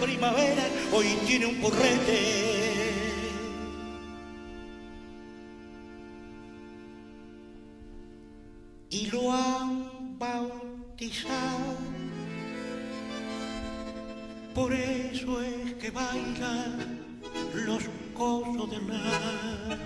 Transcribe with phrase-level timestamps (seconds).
[0.00, 2.50] primavera hoy tiene un porrete.
[8.90, 11.76] Y lo han bautizado,
[14.54, 16.98] por eso es que bailan
[17.54, 17.84] los
[18.14, 19.78] cosos de mar.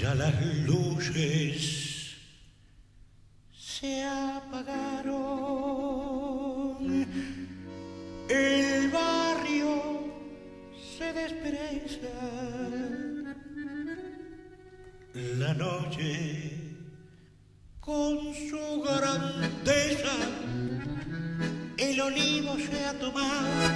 [0.00, 0.34] Ya las
[0.66, 2.16] luces
[3.56, 5.75] se apagaron
[8.36, 9.72] el barrio
[10.98, 12.10] se desprecia,
[15.14, 16.66] la noche
[17.80, 20.16] con su grandeza,
[21.78, 23.70] el olivo se ha tomado,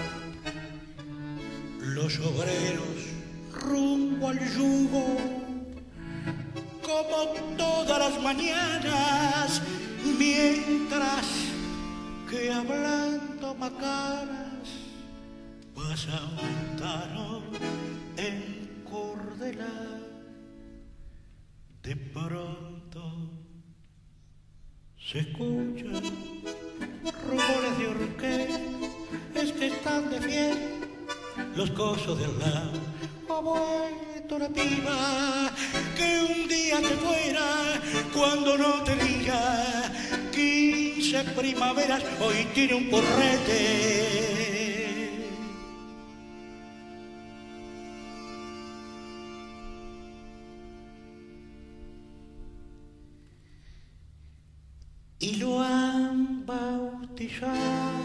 [1.80, 2.98] los obreros
[3.52, 5.16] rumbo al yugo,
[6.82, 7.18] como
[7.56, 9.62] todas las mañanas,
[10.18, 11.26] mientras
[12.28, 14.49] que hablando macanas
[15.88, 17.08] vas a aumentar
[18.16, 20.00] el cordelar.
[21.82, 23.02] De pronto
[24.98, 26.02] se escuchan
[27.28, 28.60] rumores de orquesta,
[29.34, 30.58] es que están de fiel
[31.56, 32.80] los cosos del lado.
[33.28, 35.50] Ha vuelto la piba
[35.96, 37.80] que un día te fuera
[38.12, 39.92] cuando no te diga
[40.32, 44.59] 15 primaveras, hoy tiene un porrete
[55.20, 57.99] y lo han bautizado.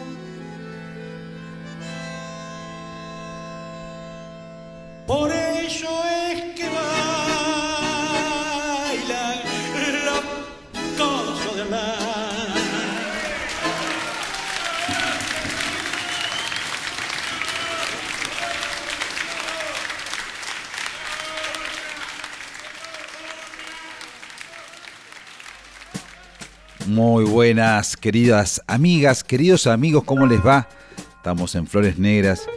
[26.96, 30.70] Muy buenas, queridas amigas, queridos amigos, ¿cómo les va?
[31.18, 32.48] Estamos en Flores Negras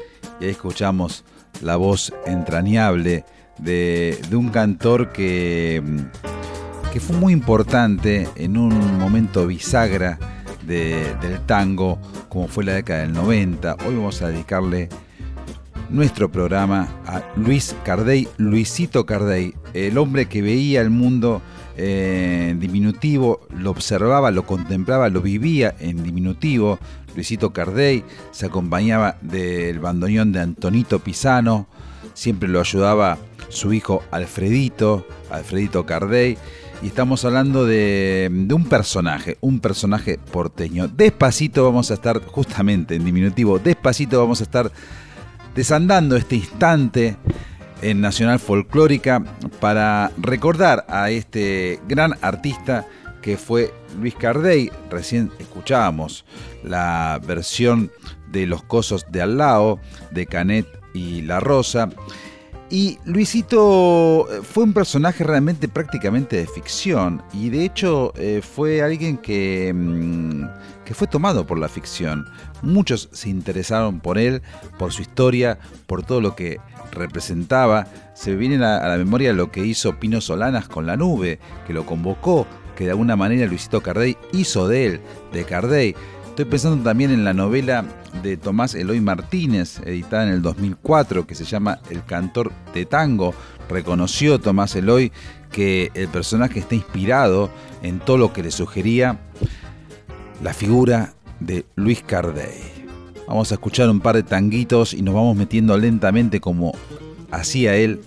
[0.40, 1.24] y ahí escuchamos
[1.60, 3.24] la voz entrañable
[3.58, 5.82] de, un cantor que,
[6.92, 10.20] que, fue muy importante en un momento bisagra
[10.64, 13.74] del tango, como fue la década del 90.
[13.88, 14.88] Hoy vamos a dedicarle
[15.90, 21.42] nuestro programa a Luis Cardey, Luisito Cardey, el hombre que veía el mundo
[21.78, 26.78] en diminutivo, lo observaba, lo contemplaba, lo vivía en diminutivo.
[27.14, 31.68] Luisito Cardey se acompañaba del bandoneón de Antonito Pisano,
[32.14, 36.36] siempre lo ayudaba su hijo Alfredito, Alfredito Cardey.
[36.82, 40.86] Y estamos hablando de, de, un personaje, un personaje porteño.
[40.88, 44.70] Despacito vamos a estar, justamente en diminutivo, despacito vamos a estar
[45.54, 47.16] desandando este instante
[47.82, 49.22] en Nacional Folclórica
[49.60, 52.86] para recordar a este gran artista
[53.22, 54.70] que fue Luis Cardey.
[54.90, 56.24] Recién escuchábamos
[56.62, 57.90] la versión
[58.30, 59.80] de Los Cosos de Al lado
[60.10, 61.88] de Canet y La Rosa.
[62.70, 68.82] Y Luisito eh, fue un personaje realmente prácticamente de ficción y de hecho eh, fue
[68.82, 70.44] alguien que, mm,
[70.84, 72.26] que fue tomado por la ficción.
[72.60, 74.42] Muchos se interesaron por él,
[74.78, 76.58] por su historia, por todo lo que
[76.92, 77.86] representaba.
[78.14, 81.86] Se viene a la memoria lo que hizo Pino Solanas con la nube, que lo
[81.86, 85.00] convocó, que de alguna manera Luisito Cardey hizo de él,
[85.32, 85.96] de Cardey.
[86.38, 87.84] Estoy pensando también en la novela
[88.22, 93.34] de Tomás Eloy Martínez, editada en el 2004, que se llama El cantor de tango.
[93.68, 95.10] Reconoció Tomás Eloy
[95.50, 97.50] que el personaje está inspirado
[97.82, 99.18] en todo lo que le sugería
[100.40, 102.86] la figura de Luis Cardey.
[103.26, 106.72] Vamos a escuchar un par de tanguitos y nos vamos metiendo lentamente como
[107.32, 108.00] hacía él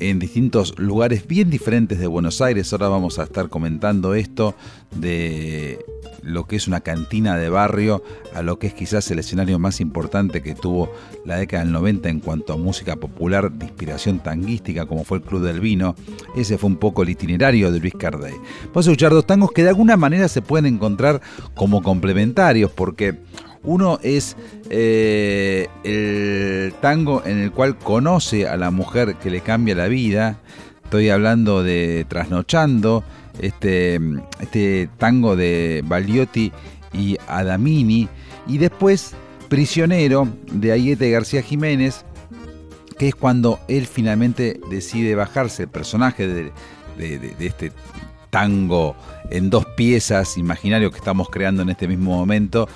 [0.00, 2.72] en distintos lugares bien diferentes de Buenos Aires.
[2.72, 4.56] Ahora vamos a estar comentando esto
[4.96, 5.78] de
[6.22, 8.02] lo que es una cantina de barrio
[8.34, 10.92] a lo que es quizás el escenario más importante que tuvo
[11.24, 15.24] la década del 90 en cuanto a música popular de inspiración tanguística como fue el
[15.24, 15.94] Club del Vino.
[16.36, 18.34] Ese fue un poco el itinerario de Luis Cardey.
[18.66, 21.20] Vamos a escuchar dos tangos que de alguna manera se pueden encontrar
[21.54, 23.18] como complementarios porque
[23.62, 24.36] uno es
[24.70, 30.38] eh, el tango en el cual conoce a la mujer que le cambia la vida.
[30.84, 33.04] Estoy hablando de Trasnochando,
[33.40, 34.00] este,
[34.40, 36.52] este tango de Baliotti
[36.92, 38.08] y Adamini.
[38.46, 39.14] Y después
[39.48, 42.04] Prisionero de Ayete García Jiménez,
[42.98, 46.52] que es cuando él finalmente decide bajarse el personaje de,
[46.96, 47.72] de este
[48.30, 48.94] tango
[49.30, 52.68] en dos piezas imaginario que estamos creando en este mismo momento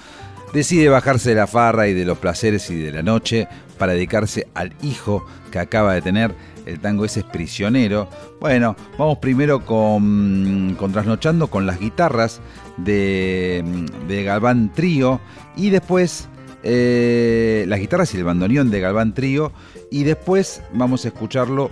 [0.52, 3.48] decide bajarse de la farra y de los placeres y de la noche
[3.82, 6.32] para dedicarse al hijo que acaba de tener.
[6.66, 8.08] El tango ese es prisionero.
[8.38, 12.40] Bueno, vamos primero con, con Trasnochando con las guitarras
[12.76, 15.20] de, Galván Trío
[15.56, 16.28] y después
[16.62, 19.50] eh, las guitarras y el bandoneón de Galván Trío
[19.90, 21.68] y después vamos a escucharlo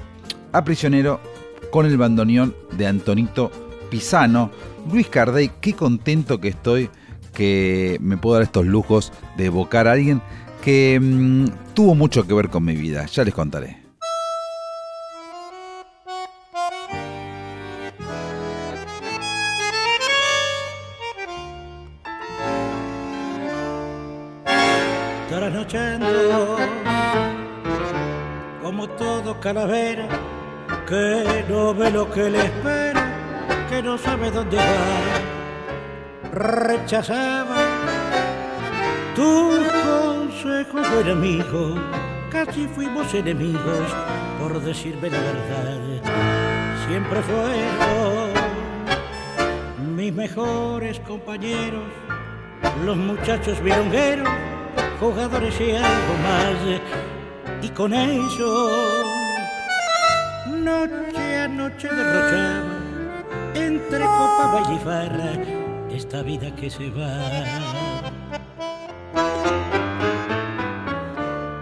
[0.51, 1.21] a Prisionero
[1.71, 3.53] con el bandoneón de Antonito
[3.89, 4.51] Pisano.
[4.91, 6.91] Luis Cardey, qué contento que estoy
[7.33, 10.21] que me puedo dar estos lujos de evocar a alguien
[10.61, 13.07] que mm, tuvo mucho que ver con mi vida.
[13.07, 13.80] Ya les contaré.
[42.50, 43.94] Casi fuimos enemigos
[44.41, 45.79] por decirme la verdad.
[46.88, 48.32] Siempre fueron
[49.94, 51.85] mis mejores compañeros,
[52.85, 54.29] los muchachos virungueros,
[54.99, 56.56] jugadores y algo más.
[57.62, 58.69] Y con eso,
[60.49, 62.64] noche a noche derrochaba
[63.55, 65.35] entre copa farra
[65.88, 67.89] esta vida que se va.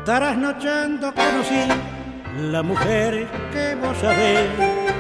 [0.09, 1.69] Trasnochando conocí
[2.51, 4.49] la mujer que vos sabés.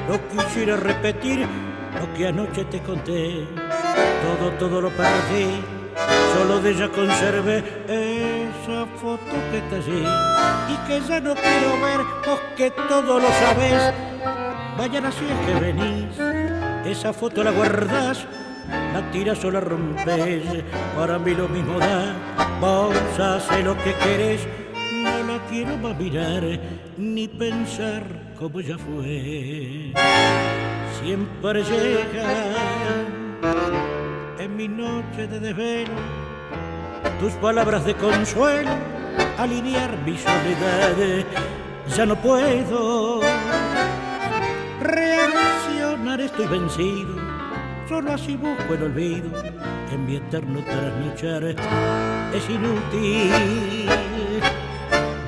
[0.06, 1.46] No quisiera repetir
[1.99, 3.49] lo que anoche te conté.
[4.22, 5.62] Todo, todo lo perdí.
[6.34, 10.05] Solo de ella conservé esa foto que está allí
[10.75, 13.94] y que ya no quiero ver, vos que todo lo sabés.
[14.76, 16.18] Vayan así es que venís,
[16.85, 18.26] esa foto la guardás
[18.92, 20.42] la tiras o la rompes,
[20.97, 22.12] para mí lo mismo da,
[22.61, 24.47] vos haces lo que querés,
[25.50, 26.43] quiero más mirar,
[26.97, 28.02] ni pensar
[28.38, 29.93] como ya fue.
[31.02, 33.07] Siempre llega
[34.38, 35.95] en mi noche de desvelo
[37.21, 38.71] tus palabras de consuelo,
[39.38, 41.25] alinear mi soledad,
[41.97, 43.21] ya no puedo
[44.81, 47.28] reaccionar, estoy vencido
[47.88, 49.31] solo así busco el olvido
[49.90, 51.45] en mi eterno trasnochar.
[52.35, 53.88] Es inútil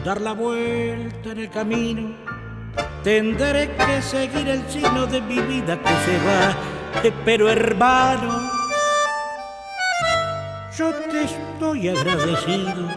[0.05, 2.11] dar la vuelta en el camino,
[3.03, 8.51] tendré que seguir el signo de mi vida que se va, pero hermano,
[10.77, 12.89] yo te estoy agradecido,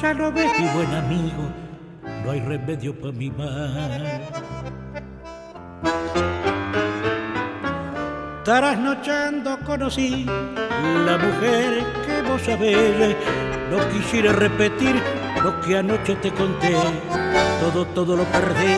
[0.00, 1.50] ya lo ves mi buen amigo,
[2.24, 4.20] no hay remedio para mi mal.
[8.44, 13.16] Trasnochando conocí la mujer que vos sabés.
[13.72, 15.02] No quisiera repetir
[15.46, 16.74] lo que anoche te conté.
[17.60, 18.76] Todo, todo lo perdí,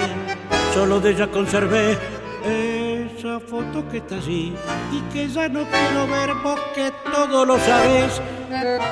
[0.75, 1.99] solo de ella conservé
[2.45, 4.55] esa foto que está allí
[4.93, 8.21] y que ya no quiero ver vos que todo lo sabés.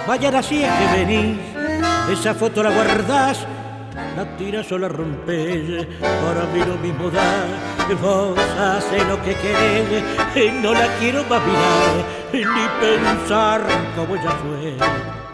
[0.07, 1.39] Vaya así es que venís,
[2.11, 3.47] esa foto la guardás
[4.17, 7.31] la tiras o la rompes, para mí lo mismo da.
[8.01, 11.95] Vos haces lo que querés, no la quiero más mirar,
[12.33, 13.63] ni pensar
[13.95, 15.26] como ya fue.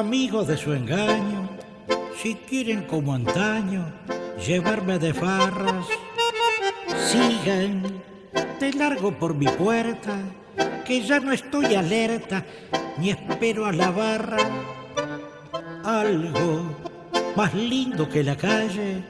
[0.00, 1.46] Amigos de su engaño,
[2.16, 3.84] si quieren como antaño
[4.46, 5.84] llevarme de farras,
[7.10, 8.02] sigan
[8.58, 10.16] de largo por mi puerta,
[10.86, 12.46] que ya no estoy alerta
[12.96, 14.38] ni espero a la barra.
[15.84, 16.62] Algo
[17.36, 19.04] más lindo que la calle,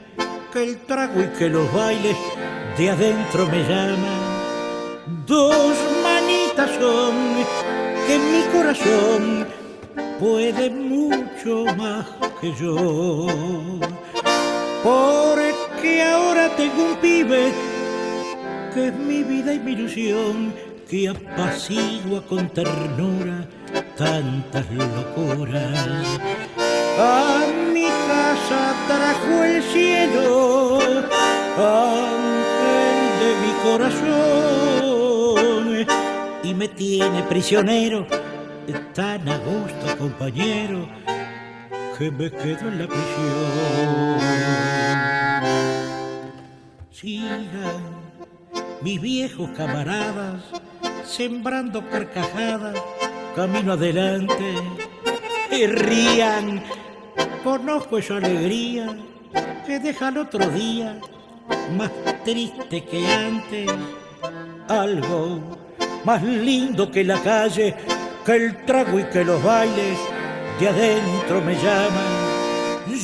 [0.51, 2.17] que el trago y que los bailes
[2.77, 5.25] de adentro me llaman.
[5.25, 7.15] Dos manitas son
[8.05, 9.60] que mi corazón
[10.21, 12.05] puede mucho más
[12.39, 13.27] que yo.
[14.83, 17.51] Porque ahora tengo un pibe
[18.71, 20.53] que es mi vida y mi ilusión,
[20.87, 23.47] que apacigua con ternura
[23.97, 26.05] tantas locuras.
[26.99, 30.79] A mi casa trajo el cielo,
[31.57, 34.27] ángel de mi corazón,
[36.43, 38.05] y me tiene prisionero,
[38.93, 40.87] tan a gusto compañero,
[41.97, 44.19] que me quedo en la prisión.
[46.91, 48.01] Sigan
[48.81, 50.43] mis viejos camaradas,
[51.05, 52.75] sembrando carcajadas,
[53.35, 54.55] camino adelante,
[55.51, 56.63] y rían,
[57.43, 58.97] conozco esa alegría
[59.65, 60.99] que deja el otro día
[61.77, 61.91] más
[62.23, 63.69] triste que antes,
[64.67, 65.39] algo
[66.03, 67.75] más lindo que la calle,
[68.25, 69.97] que el trago y que los bailes
[70.59, 72.31] de adentro me llaman.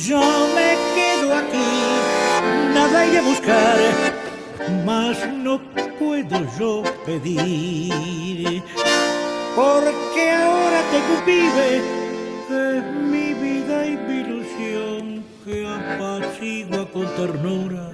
[0.06, 0.20] Yo
[0.54, 3.78] me quedo aquí, nada hay a buscar
[4.84, 5.60] mas no
[5.98, 8.62] puedo yo pedir,
[9.54, 11.24] porque ahora tengo un
[12.50, 17.90] es mi vida y mi ilusión, que apacigua con ternura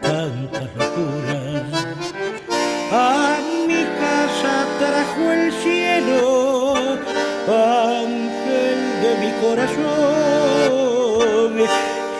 [0.00, 1.96] tantas locuras.
[2.92, 3.25] A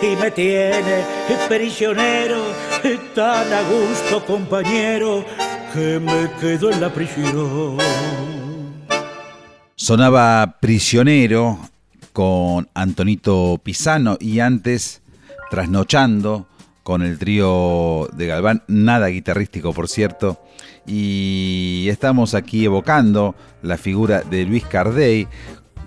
[0.01, 1.03] y me tiene
[1.49, 2.41] prisionero,
[3.15, 5.25] tan a gusto compañero,
[5.73, 7.77] que me quedo en la prisión.
[9.75, 11.59] Sonaba prisionero
[12.13, 15.01] con Antonito Pisano y antes
[15.49, 16.47] trasnochando
[16.83, 20.41] con el trío de Galván, nada guitarrístico por cierto,
[20.85, 25.27] y estamos aquí evocando la figura de Luis Cardey,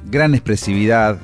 [0.05, 1.19] gran expresividad,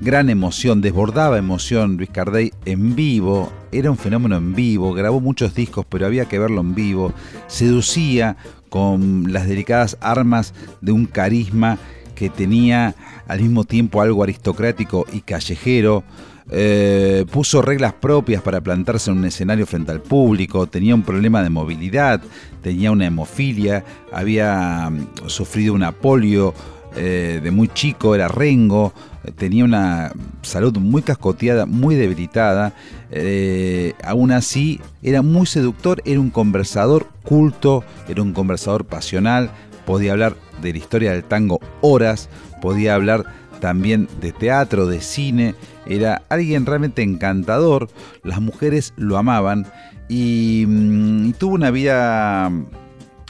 [0.00, 5.54] gran emoción, desbordaba emoción Luis Cardey en vivo, era un fenómeno en vivo, grabó muchos
[5.54, 7.12] discos, pero había que verlo en vivo,
[7.46, 8.36] seducía
[8.68, 11.78] con las delicadas armas de un carisma
[12.14, 12.94] que tenía
[13.26, 16.04] al mismo tiempo algo aristocrático y callejero,
[16.50, 21.42] eh, puso reglas propias para plantarse en un escenario frente al público, tenía un problema
[21.42, 22.22] de movilidad,
[22.62, 26.54] tenía una hemofilia, había mm, sufrido una polio
[26.96, 28.94] eh, de muy chico, era rengo,
[29.36, 32.72] tenía una salud muy cascoteada, muy debilitada,
[33.10, 39.50] eh, aún así era muy seductor, era un conversador culto, era un conversador pasional,
[39.86, 42.28] podía hablar de la historia del tango horas,
[42.60, 43.24] podía hablar
[43.60, 45.54] también de teatro, de cine,
[45.86, 47.88] era alguien realmente encantador,
[48.22, 49.66] las mujeres lo amaban
[50.08, 52.50] y, mm, y tuvo una vida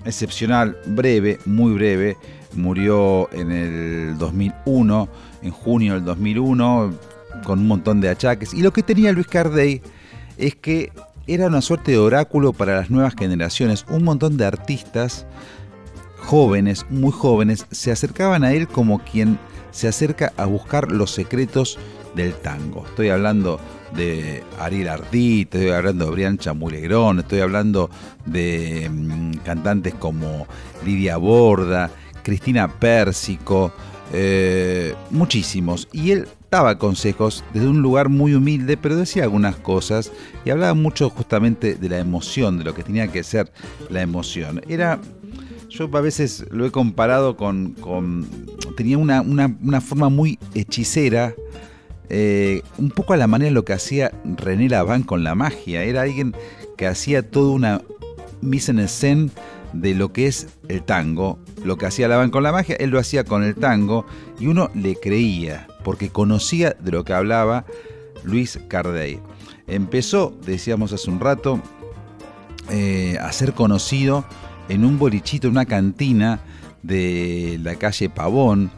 [0.04, 2.16] excepcional, breve, muy breve,
[2.54, 5.08] murió en el 2001
[5.42, 6.92] en junio del 2001
[7.44, 8.54] con un montón de achaques.
[8.54, 9.82] Y lo que tenía Luis Cardey
[10.36, 10.92] es que
[11.26, 13.84] era una suerte de oráculo para las nuevas generaciones.
[13.90, 15.26] Un montón de artistas
[16.18, 19.38] jóvenes, muy jóvenes, se acercaban a él como quien
[19.70, 21.78] se acerca a buscar los secretos
[22.14, 22.84] del tango.
[22.86, 23.60] Estoy hablando
[23.94, 27.90] de Ariel Ardit, estoy hablando de Briancha Mulegrón, estoy hablando
[28.26, 30.46] de mm, cantantes como
[30.84, 31.90] Lidia Borda,
[32.28, 33.72] Cristina Pérsico,
[34.12, 35.88] eh, muchísimos.
[35.94, 40.12] Y él daba consejos desde un lugar muy humilde, pero decía algunas cosas
[40.44, 43.50] y hablaba mucho justamente de la emoción, de lo que tenía que ser
[43.88, 44.60] la emoción.
[44.68, 45.00] Era,
[45.70, 47.74] yo a veces lo he comparado con,
[48.76, 51.34] tenía una, forma muy hechicera,
[52.10, 55.82] eh, un poco a la manera de lo que hacía René Laván con la magia.
[55.82, 56.34] Era alguien
[56.76, 57.80] que hacía toda una
[58.42, 59.30] mise en scène
[59.72, 61.38] de lo que es el tango.
[61.64, 64.06] Lo que hacía Laván con la magia, él lo hacía con el tango
[64.38, 67.64] y uno le creía porque conocía de lo que hablaba
[68.24, 69.20] Luis Cardey.
[69.66, 71.60] empezó, decíamos hace un rato,
[72.70, 74.24] eh, a ser conocido
[74.68, 76.40] en un bolichito, una cantina
[76.82, 78.70] de la calle Pavón,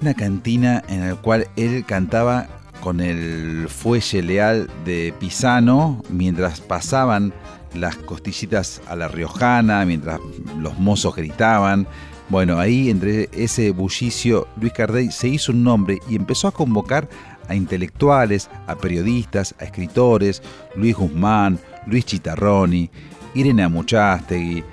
[0.00, 2.48] una cantina en la cual él cantaba
[2.80, 7.32] con el fuelle leal de Pisano mientras pasaban
[7.74, 10.20] las costillitas a la riojana, mientras
[10.58, 11.86] los mozos gritaban.
[12.28, 17.08] Bueno, ahí entre ese bullicio, Luis Cardey se hizo un nombre y empezó a convocar
[17.48, 20.42] a intelectuales, a periodistas, a escritores,
[20.74, 22.90] Luis Guzmán, Luis Chitarroni,
[23.34, 24.64] Irene Amuchastegui,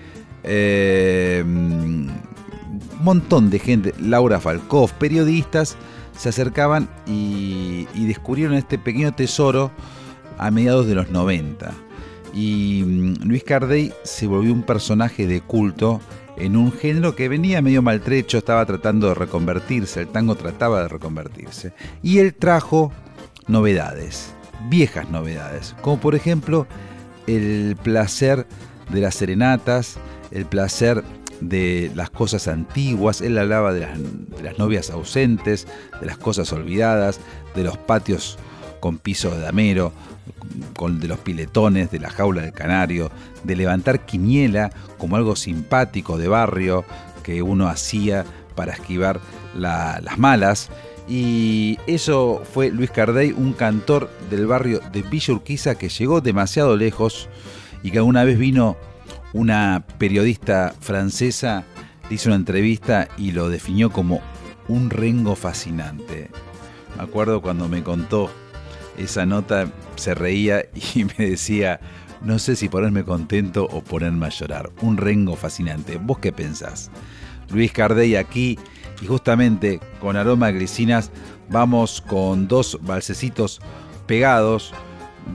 [0.44, 2.10] eh, un
[3.02, 5.76] montón de gente, Laura Falkov, periodistas,
[6.18, 9.72] se acercaban y, y, descubrieron este pequeño tesoro
[10.38, 11.72] a mediados de los 90.
[12.34, 16.00] Y mm, Luis Cardey se volvió un personaje de culto
[16.38, 20.88] en un género que venía medio maltrecho, estaba tratando de reconvertirse, el tango trataba de
[20.88, 21.74] reconvertirse.
[22.02, 22.92] Y él trajo
[23.48, 24.34] novedades,
[24.70, 26.68] viejas novedades, como por ejemplo
[27.28, 28.48] el placer
[28.92, 29.98] de las serenatas,
[30.32, 31.04] el placer
[31.42, 35.68] de las cosas antiguas, él hablaba de las, de las, novias ausentes,
[36.00, 37.20] de las cosas olvidadas,
[37.56, 38.38] de los patios
[38.82, 39.94] con piso de damero,
[40.76, 43.10] con, de los piletones, de la jaula del canario,
[43.46, 46.84] de levantar quiniela como algo simpático de barrio
[47.24, 49.22] que uno hacía para esquivar
[49.56, 50.70] la, las malas.
[51.08, 56.76] Y eso fue Luis Cardey, un cantor del barrio de Villa Urquiza que llegó demasiado
[56.76, 57.30] lejos
[57.84, 58.78] y que alguna vez vino
[59.34, 61.64] una periodista francesa,
[62.10, 64.22] hizo una entrevista y lo definió como
[64.68, 66.30] un rengo fascinante.
[66.98, 68.30] Me acuerdo cuando me contó
[68.98, 71.80] esa nota, se reía y me decía,
[72.22, 74.70] no sé si ponerme contento o ponerme a llorar.
[74.82, 75.98] Un rengo fascinante.
[75.98, 76.92] ¿Vos qué pensás?
[77.50, 78.58] Luis Cardey aquí
[79.02, 81.12] y justamente con aroma a glicinas
[81.50, 83.60] vamos con dos balsecitos
[84.08, 84.74] pegados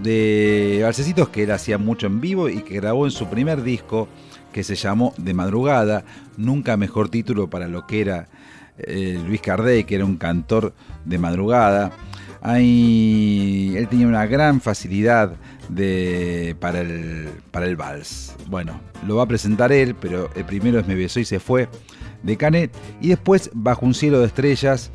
[0.02, 4.08] de balsecitos que él hacía mucho en vivo y que grabó en su primer disco
[4.52, 6.04] que se llamó De Madrugada,
[6.38, 8.28] nunca mejor título para lo que era
[8.78, 11.92] eh, Luis Cardey, que era un cantor de madrugada.
[12.40, 15.36] Ahí, él tenía una gran facilidad
[15.68, 18.34] de, para, el, para el vals.
[18.48, 21.68] Bueno, lo va a presentar él, pero el primero es Me besó y se fue
[22.22, 22.72] de Canet.
[23.00, 24.90] Y después Bajo un cielo de estrellas,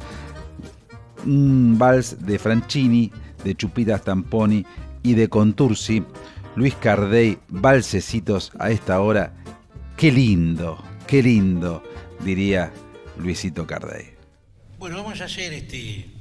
[1.26, 3.12] un vals de Franchini,
[3.44, 4.66] de Chupita Stamponi
[5.04, 6.04] y de Contursi.
[6.56, 9.34] Luis Cardey, valsecitos a esta hora.
[9.96, 11.82] Qué lindo, qué lindo,
[12.26, 12.72] diría
[13.18, 14.12] Luisito Cardey.
[14.78, 16.21] Bueno, vamos a hacer este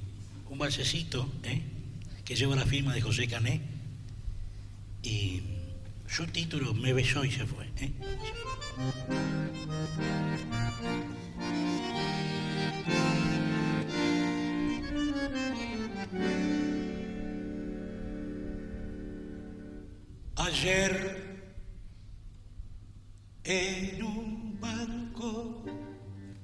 [0.61, 1.63] valsecito ¿eh?
[2.23, 3.63] que lleva la firma de José Canet
[5.03, 5.41] y
[6.07, 7.65] su título Me besó y se fue.
[7.79, 7.93] ¿eh?
[20.37, 21.43] Ayer
[23.45, 25.65] en un banco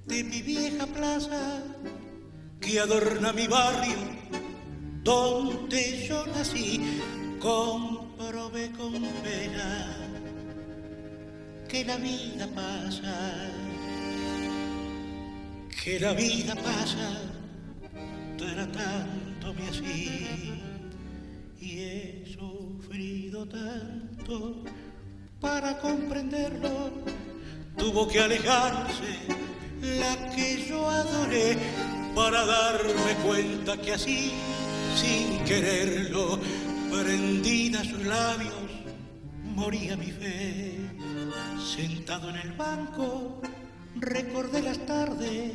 [0.07, 1.63] de mi vieja plaza
[2.61, 4.17] que adorna mi barrio
[5.03, 7.01] donde yo nací,
[7.39, 8.93] comprobé con
[9.23, 9.97] pena
[11.69, 13.53] que la vida pasa,
[15.83, 17.21] que la vida pasa
[18.37, 20.61] tratándome así
[21.61, 24.65] y he sufrido tanto
[25.41, 26.91] para comprenderlo.
[27.77, 29.19] Tuvo que alejarse
[29.83, 31.57] la que yo adoré
[32.17, 34.33] para darme cuenta que así,
[34.97, 36.41] sin quererlo,
[36.91, 38.55] prendida a sus labios,
[39.45, 40.77] moría mi fe.
[41.77, 43.43] Sentado en el banco,
[43.97, 45.53] recordé las tardes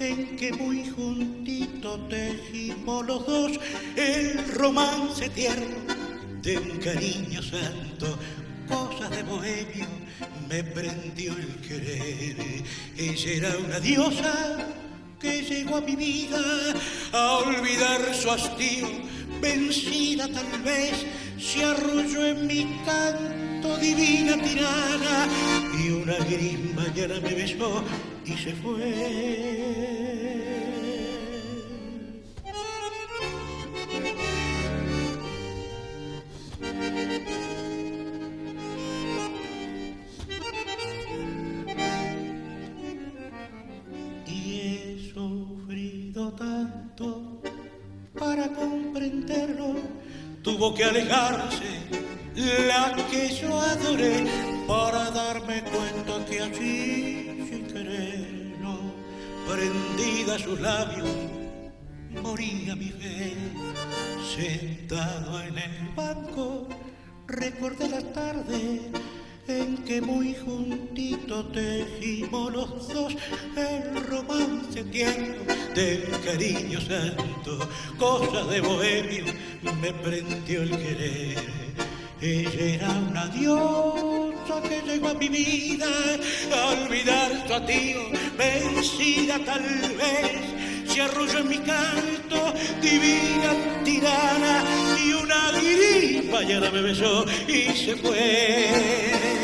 [0.00, 3.52] en que muy juntito tejimos los dos
[3.94, 5.76] el romance tierno
[6.42, 8.18] de un cariño santo,
[8.66, 9.86] cosas de bohemio
[10.48, 12.64] me prendió el querer.
[12.96, 14.82] Ella era una diosa
[15.24, 16.38] que llegó a mi vida
[17.12, 18.86] a olvidar su hastío,
[19.40, 21.06] vencida tal vez,
[21.38, 25.26] se arrolló en mi canto divina tirana
[25.82, 27.82] y una gris mañana me besó
[28.26, 30.23] y se fue.
[50.42, 51.88] Tuvo que alejarse
[52.66, 54.24] la que yo adoré
[54.66, 58.78] para darme cuenta que así, sin quererlo,
[59.48, 61.08] prendida a sus labios,
[62.22, 63.34] moría mi fe.
[64.36, 66.68] Sentado en el banco,
[67.26, 68.90] recordé la tarde
[69.48, 73.14] en que muy juntito tejimos los dos
[73.56, 75.42] el romance tierno
[75.74, 79.24] del cariño santo, cosa de bohemio
[79.80, 81.64] me prendió el querer.
[82.20, 85.88] Ella era una diosa que llegó a mi vida
[86.52, 88.00] a olvidar su tío,
[88.38, 94.64] vencida tal vez se arrolló en mi canto, divina tirana,
[94.98, 99.43] y una gripa ya me besó y se fue.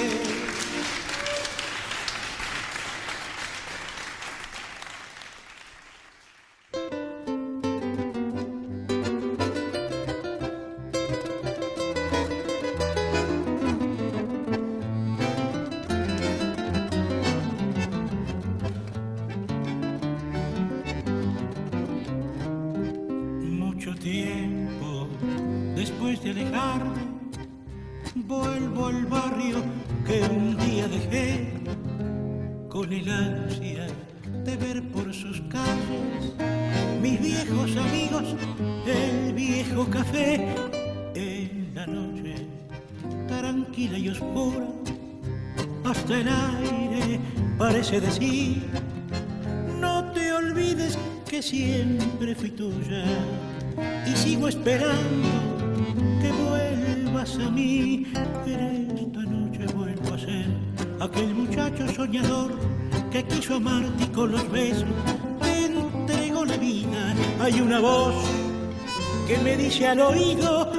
[69.71, 70.73] Dice al oído,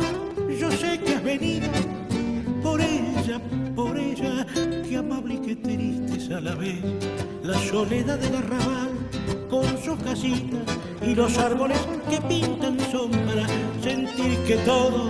[0.59, 1.69] yo sé que has venido
[2.61, 3.39] por ella,
[3.73, 4.45] por ella,
[4.87, 6.83] que amable y que triste a la vez.
[7.41, 8.89] La soledad del arrabal
[9.49, 10.59] con sus casitas
[11.01, 13.47] y los árboles que pintan sombra,
[13.81, 15.09] sentir que todo,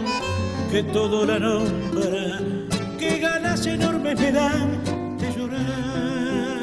[0.72, 2.40] que todo la nombra,
[3.00, 6.61] que ganas enormes me dan de llorar.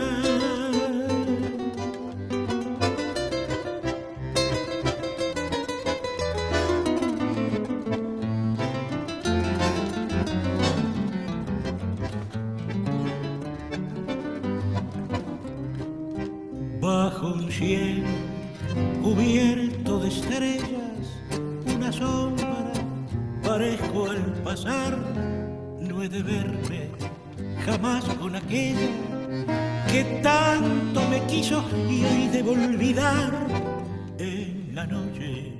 [17.58, 18.06] cielo
[19.02, 21.02] cubierto de estrellas,
[21.74, 22.72] una sombra,
[23.42, 24.96] parezco al pasar,
[25.80, 26.90] no he de verme
[27.66, 28.90] jamás con aquella
[29.90, 33.32] que tanto me quiso y hoy debo olvidar
[34.18, 35.52] en la noche.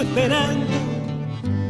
[0.00, 0.66] Esperando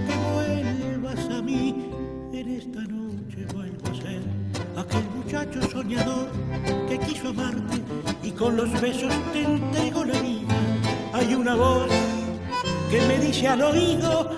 [0.07, 1.91] que vuelvas a mí.
[2.33, 4.23] En esta noche vuelvo a ser
[4.77, 6.29] aquel muchacho soñador
[6.89, 7.83] que quiso amarte
[8.23, 10.55] y con los besos te entregó la vida.
[11.13, 11.89] Hay una voz
[12.91, 14.31] que me dice al oído,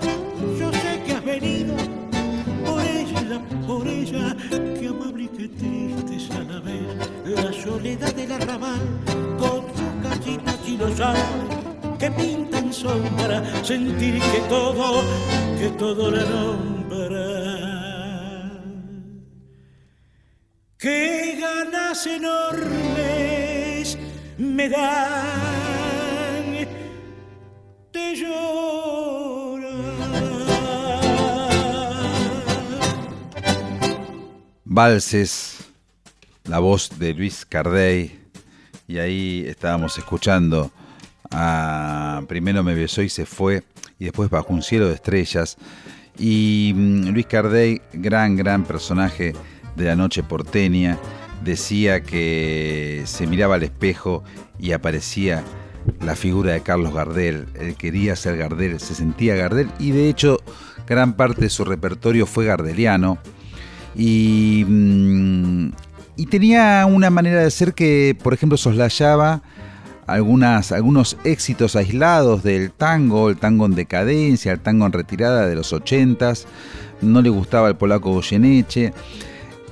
[13.70, 15.04] sentir que todo,
[15.56, 17.28] que todo le nombra.
[20.76, 23.96] Qué ganas enormes
[24.38, 26.66] me dan
[27.92, 28.50] de llorar.
[34.64, 35.58] Valses,
[36.42, 38.18] la voz de Luis Cardey,
[38.88, 40.72] y ahí estábamos escuchando
[41.32, 43.62] Ah, primero me besó y se fue,
[43.98, 45.56] y después bajo un cielo de estrellas.
[46.18, 49.34] Y mm, Luis Cardey, gran, gran personaje
[49.76, 50.98] de la noche porteña,
[51.44, 54.24] decía que se miraba al espejo
[54.58, 55.44] y aparecía
[56.00, 57.46] la figura de Carlos Gardel.
[57.54, 60.38] Él quería ser Gardel, se sentía Gardel y de hecho
[60.86, 63.18] gran parte de su repertorio fue gardeliano.
[63.94, 65.72] Y, mm,
[66.16, 69.42] y tenía una manera de ser que, por ejemplo, soslayaba
[70.12, 75.54] algunas, algunos éxitos aislados del tango, el tango en decadencia, el tango en retirada de
[75.54, 76.46] los ochentas,
[77.00, 78.92] no le gustaba el polaco Goyeneche,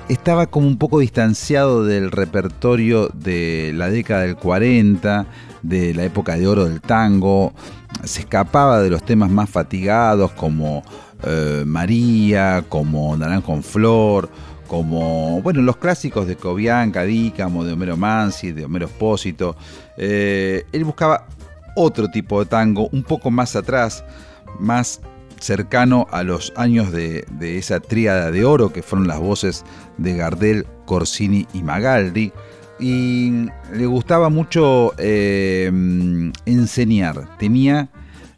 [0.09, 5.27] estaba como un poco distanciado del repertorio de la década del 40,
[5.62, 7.53] de la época de oro del tango,
[8.05, 10.83] se escapaba de los temas más fatigados como
[11.24, 14.31] eh, María, como Naranjo en Flor,
[14.68, 19.57] como, bueno, los clásicos de Cobian, Cadícamo, de Homero Mansi, de Homero Espósito.
[19.96, 21.26] Eh, él buscaba
[21.74, 24.04] otro tipo de tango, un poco más atrás,
[24.61, 25.00] más
[25.40, 29.64] cercano a los años de, esa tríada de oro que fueron las voces
[29.96, 32.33] de Gardel, Corsini y Magaldi.
[32.78, 35.70] Y le gustaba mucho eh,
[36.44, 37.88] enseñar, tenía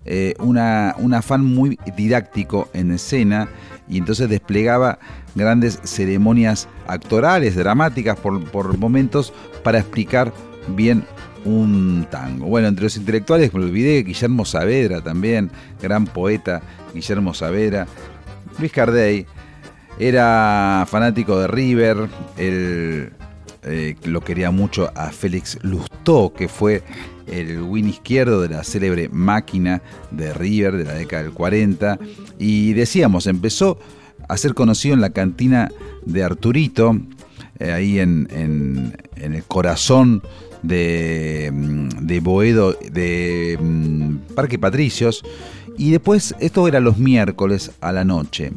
[0.06, 3.48] eh, una, un afán muy didáctico en escena
[3.86, 4.98] y entonces desplegaba
[5.34, 10.32] grandes ceremonias actorales, dramáticas por, por momentos, para explicar
[10.68, 11.04] bien
[11.44, 12.46] un tango.
[12.46, 16.62] Bueno, entre los intelectuales me olvidé Guillermo Saavedra también, gran poeta
[16.94, 17.86] Guillermo Saavedra.
[18.58, 19.26] Luis Cardey
[19.98, 23.12] era fanático de River, él
[23.62, 26.82] eh, lo quería mucho a Félix Lustó, que fue
[27.26, 31.98] el win izquierdo de la célebre máquina de River de la década del 40.
[32.38, 33.78] Y decíamos, empezó
[34.32, 35.70] a ser conocido en la cantina
[36.04, 36.98] de Arturito,
[37.58, 40.22] eh, ahí en, en el corazón
[40.62, 45.22] de, mm, de Boedo, de mm, Parque Patricios.
[45.76, 48.52] Y después, esto era los miércoles a la noche.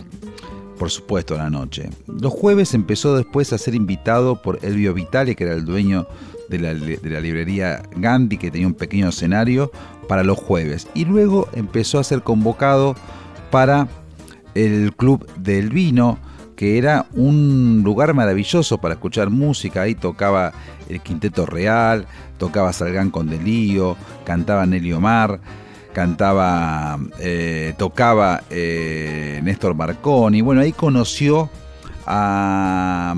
[0.77, 1.89] Por supuesto, a la noche.
[2.07, 6.07] Los jueves empezó después a ser invitado por Elvio Vitale, que era el dueño
[6.49, 9.71] de la, de la, librería Gandhi, que tenía un pequeño escenario
[10.07, 10.88] para los jueves.
[10.93, 12.95] Y luego empezó a ser convocado
[13.51, 13.88] para
[14.55, 16.19] el Club del Vino,
[16.55, 19.81] que era un lugar maravilloso para escuchar música.
[19.81, 20.53] Ahí tocaba
[20.89, 22.05] el Quinteto Real,
[22.37, 25.39] tocaba Salgán con Delío, cantaba Nelly Omar,
[25.93, 30.41] cantaba, eh, tocaba eh, Néstor Marconi.
[30.41, 31.49] Bueno, ahí conoció
[32.05, 33.15] a,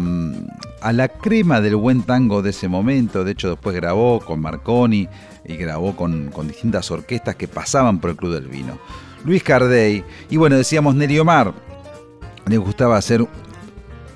[0.81, 3.23] a, la crema del buen tango de ese momento.
[3.23, 5.07] De hecho, después grabó con Marconi
[5.43, 8.77] y grabó con, con distintas orquestas que pasaban por el Club del Vino.
[9.25, 11.51] Luis Cardey, y bueno, decíamos Nelly Omar,
[12.47, 13.25] le gustaba hacer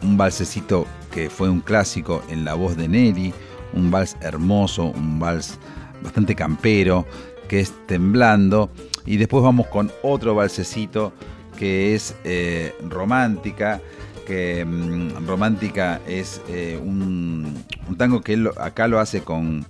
[0.04, 3.34] un balsecito que fue un clásico en la voz de Nelly,
[3.74, 5.58] un vals hermoso, un vals
[6.04, 7.08] bastante campero,
[7.48, 8.70] que es Temblando.
[9.08, 11.12] Y después vamos con otro balsecito
[11.58, 13.82] que es eh, Romántica,
[14.28, 17.66] que mm, Romántica es eh, un,
[17.98, 19.66] tango que acá lo hace con,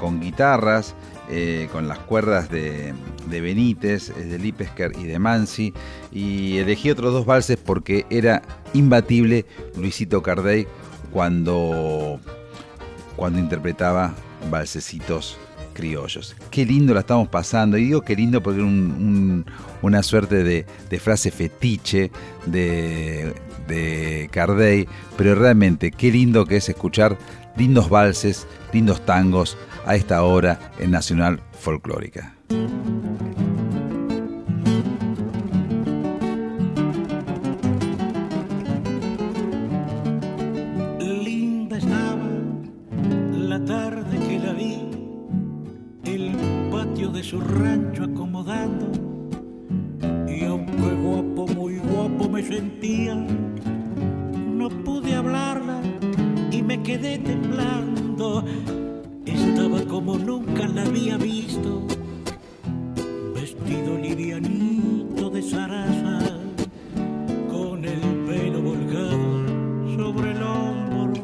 [0.00, 0.94] con guitarras,
[1.28, 2.94] eh, con las cuerdas de,
[3.28, 5.74] de Benítez, de Lipesker y de Mansi.
[6.10, 9.44] Y elegí otros dos valses porque era imbatible
[9.76, 10.66] Luisito Cardey
[11.12, 12.18] cuando,
[13.14, 14.14] cuando interpretaba
[14.50, 15.36] valsecitos
[15.74, 16.34] criollos.
[16.50, 17.76] Qué lindo la estamos pasando.
[17.76, 18.68] Y digo qué lindo porque era
[19.82, 22.10] una suerte de, frase fetiche
[22.46, 23.34] de,
[23.68, 27.18] de Cardey, pero realmente qué lindo que es escuchar
[27.56, 32.34] lindos valses, lindos tangos a esta hora en Nacional Folclórica.
[60.18, 61.82] Nunca la había visto,
[63.34, 66.20] vestido livianito de zaraza,
[67.50, 69.46] con el pelo volcado
[69.96, 71.22] sobre el hombro.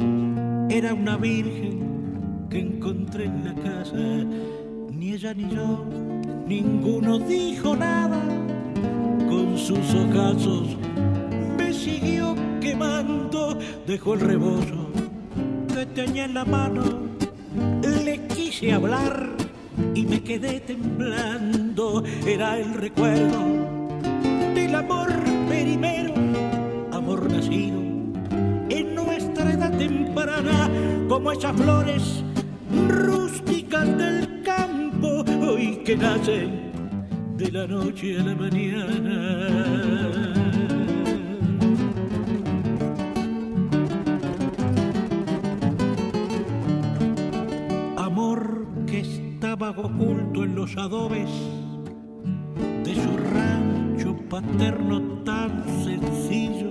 [0.70, 4.24] Era una virgen que encontré en la casa
[4.92, 5.84] ni ella ni yo,
[6.46, 8.22] ninguno dijo nada.
[9.28, 10.76] Con sus ocasos
[11.58, 14.90] me siguió quemando, dejó el rebozo
[15.74, 17.06] que tenía en la mano.
[18.46, 19.30] Quise hablar
[19.92, 22.04] y me quedé temblando.
[22.24, 23.40] Era el recuerdo
[24.54, 25.08] del amor
[25.48, 26.14] primero,
[26.92, 27.80] amor nacido
[28.68, 30.70] en nuestra edad temprana,
[31.08, 32.22] como esas flores
[32.88, 36.70] rústicas del campo hoy que nacen
[37.36, 40.25] de la noche a la mañana.
[49.56, 51.30] Estaba oculto en los adobes
[52.84, 56.68] de su rancho paterno tan sencillo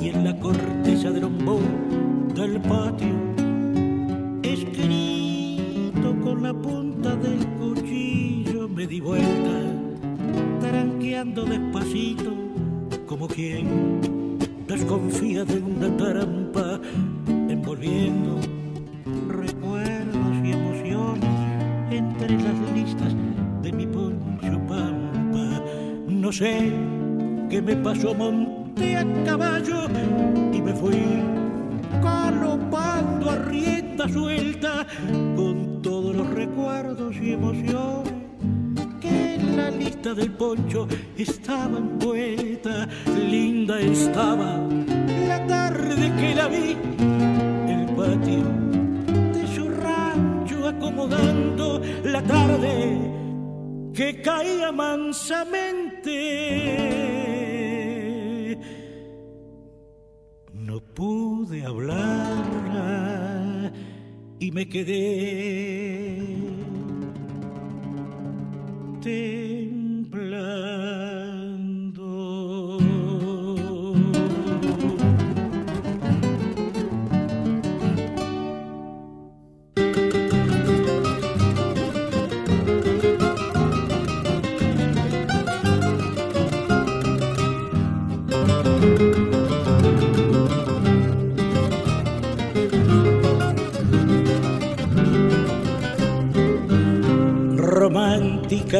[0.00, 1.58] y en la corteza del ombú
[2.32, 3.34] del patio
[6.22, 9.60] con la punta del cuchillo me di vuelta,
[10.60, 12.32] taranqueando despacito,
[13.06, 16.80] como quien desconfía de una trampa,
[17.26, 18.53] envolviendo
[26.34, 26.72] sé
[27.48, 29.86] qué me pasó, monté a caballo
[30.52, 31.22] y me fui
[32.02, 34.84] galopando a rienda suelta
[35.36, 38.12] con todos los recuerdos y emociones
[39.00, 44.58] que en la lista del poncho estaba en poeta, linda estaba
[45.28, 46.76] la tarde que la vi,
[47.68, 48.42] el patio
[49.34, 53.13] de su rancho acomodando la tarde
[53.94, 56.18] que caía mansamente.
[60.52, 62.34] No pude hablar
[64.40, 66.34] y me quedé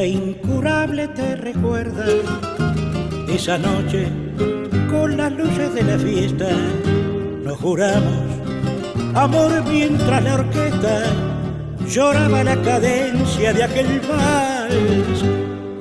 [0.03, 2.05] incurable te recuerda
[3.29, 4.09] esa noche
[4.91, 6.49] con las luces de la fiesta.
[7.45, 8.25] Nos juramos
[9.15, 11.05] amor mientras la orquesta
[11.87, 15.25] lloraba la cadencia de aquel vals.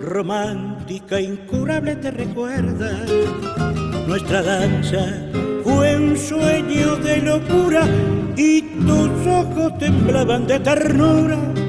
[0.02, 2.92] Romántica, incurable te recuerda
[4.08, 5.08] nuestra danza.
[5.64, 7.88] Fue un sueño de locura
[8.36, 11.63] y tus ojos temblaban de ternura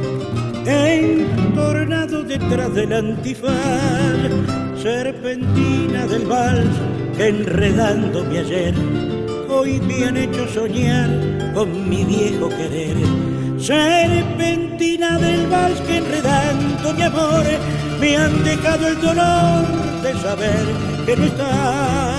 [0.66, 4.31] entornado detrás del antifaz,
[4.83, 6.77] serpentina del vals
[7.16, 8.74] que enredándome ayer,
[9.48, 11.11] hoy me han hecho soñar
[11.55, 12.96] con mi viejo querer.
[13.59, 17.44] Serpentina del vals que enredando mi amor,
[18.00, 19.66] me han dejado el dolor
[20.03, 20.64] de saber
[21.07, 22.13] que no estás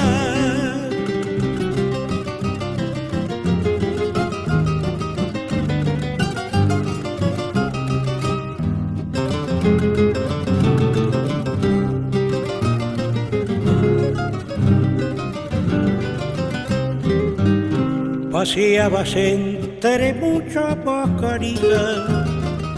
[18.45, 22.27] paseabas entre mucha pajarita,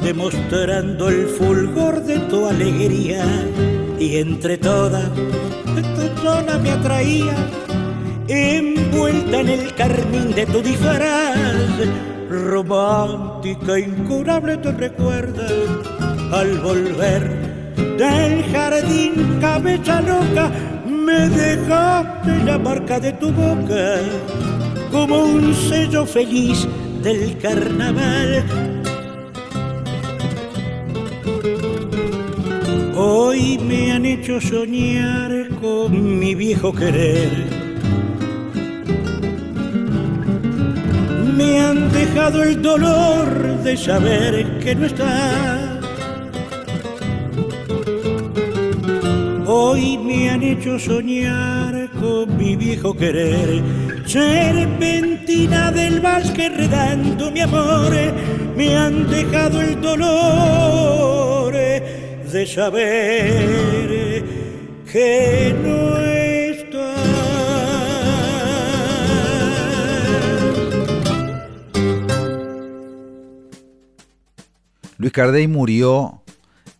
[0.02, 3.26] demostrando el fulgor de tu alegría,
[4.00, 7.36] y entre todas, tu sola me atraía,
[8.30, 11.36] envuelta en el carmín de tu disfraz,
[12.30, 15.48] romántica, incurable te recuerda,
[16.32, 17.24] al volver
[17.98, 20.50] del jardín cabeza loca,
[20.88, 24.00] me dejaste la marca de tu boca
[24.98, 26.68] como un sello feliz
[27.04, 28.44] del carnaval.
[32.96, 37.30] Hoy me han hecho soñar con mi viejo querer.
[41.38, 43.28] Me han dejado el dolor
[43.64, 45.80] de saber que no está.
[49.46, 57.42] Hoy me han hecho soñar con mi viejo querer serpentina del vals que redando mi
[57.42, 57.92] amor
[58.56, 64.24] me han dejado el dolor de saber
[64.92, 65.88] que no.
[75.00, 76.24] Luis Cardey murió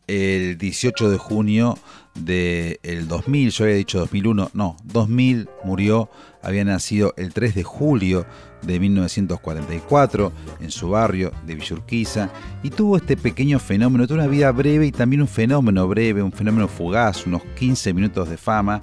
[0.08, 1.78] el 18 de junio
[2.16, 6.10] del 2000, yo había dicho 2001, no, 2000 murió,
[6.48, 8.26] había nacido el 3 de julio
[8.62, 10.32] de 1944
[10.62, 12.30] en su barrio de Villurquiza
[12.64, 16.32] y tuvo este pequeño fenómeno, tuvo una vida breve y también un fenómeno breve, un
[16.32, 18.80] fenómeno fugaz, unos 15 minutos de fama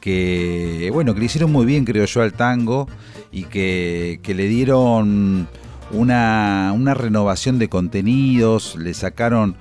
[0.00, 2.88] que, bueno, que le hicieron muy bien, creo yo, al tango
[3.30, 5.46] y que, que le dieron
[5.92, 9.54] una, una renovación de contenidos, le sacaron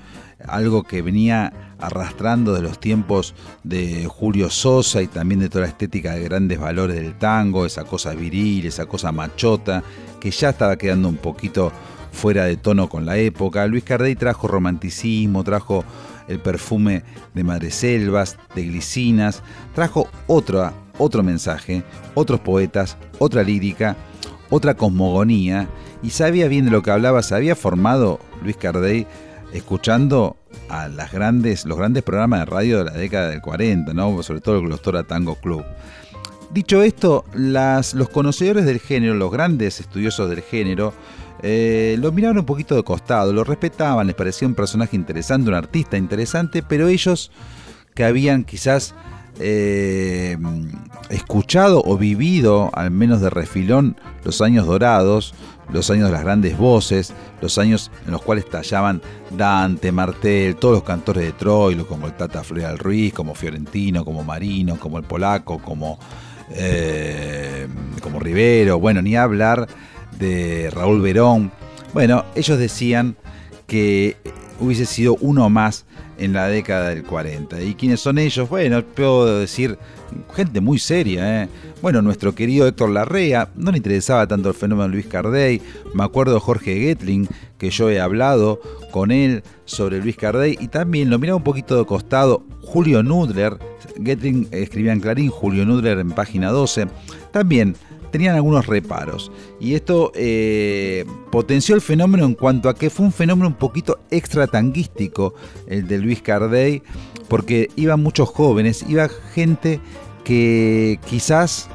[0.47, 5.69] algo que venía arrastrando de los tiempos de Julio Sosa y también de toda la
[5.69, 9.84] estética de grandes valores del tango, esa cosa viril, esa cosa machota,
[10.19, 11.71] que ya estaba quedando un poquito
[12.12, 13.65] fuera de tono con la época.
[13.67, 15.84] Luis Cardey trajo romanticismo, trajo
[16.28, 19.41] el perfume de madreselvas, de glicinas,
[19.73, 21.83] trajo otro mensaje,
[22.13, 23.96] otros poetas, otra lírica,
[24.50, 25.69] otra cosmogonía,
[26.02, 29.06] y sabía bien de lo que hablaba, se había formado Luis Cardey
[29.54, 30.37] escuchando
[30.69, 34.21] a grandes, los grandes programas de radio de la década del 40, ¿no?
[34.23, 35.63] sobre todo el Glostora Tango Club.
[36.52, 40.93] Dicho esto, los conocedores del género, los grandes estudiosos del género,
[41.41, 45.56] eh, lo miraban un poquito de costado, lo respetaban, les parecía un personaje interesante, un
[45.56, 47.31] artista interesante, pero ellos
[47.93, 48.95] que habían quizás
[49.39, 50.37] eh,
[51.10, 55.33] escuchado o vivido, al menos de refilón, los años dorados,
[55.71, 60.75] los años de las grandes voces, los años en los cuales tallaban Dante, Martel, todos
[60.75, 65.03] los cantores de Troilo, como el Tata Floreal Ruiz, como Fiorentino, como Marino, como el
[65.03, 65.99] Polaco, como,
[66.51, 67.67] eh,
[68.01, 69.67] como Rivero, bueno, ni hablar
[70.17, 71.51] de Raúl Verón.
[71.93, 73.15] Bueno, ellos decían
[73.67, 74.17] que
[74.59, 75.85] hubiese sido uno más
[76.17, 77.61] en la década del 40.
[77.61, 78.49] ¿Y quiénes son ellos?
[78.49, 79.77] Bueno, puedo decir
[80.33, 81.43] gente muy seria.
[81.43, 81.49] ¿eh?
[81.81, 85.62] Bueno, nuestro querido Héctor Larrea, no le interesaba tanto el fenómeno de Luis Cardey.
[85.93, 88.60] Me acuerdo de Jorge Getling, que yo he hablado
[88.91, 90.57] con él sobre Luis Cardey.
[90.60, 93.57] Y también lo miraba un poquito de costado Julio Nudler.
[94.03, 96.87] Getling escribía en Clarín, Julio Nudler en página 12.
[97.31, 97.75] También
[98.12, 99.31] tenían algunos reparos.
[99.60, 103.99] Y esto eh, potenció el fenómeno en cuanto a que fue un fenómeno un poquito
[104.12, 105.33] extra tanguístico
[105.67, 106.81] el de Luis Cardey,
[107.27, 109.79] porque iban muchos jóvenes, iba gente
[110.23, 111.69] que quizás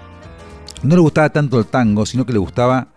[0.82, 2.89] no le gustaba tanto el tango, sino que le gustaba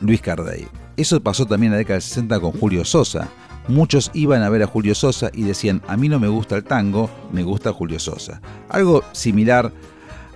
[0.00, 0.66] Luis Cardey.
[0.96, 3.28] Eso pasó también en la década del 60 con Julio Sosa.
[3.66, 6.64] Muchos iban a ver a Julio Sosa y decían, a mí no me gusta el
[6.64, 8.40] tango, me gusta Julio Sosa.
[8.68, 9.72] Algo similar,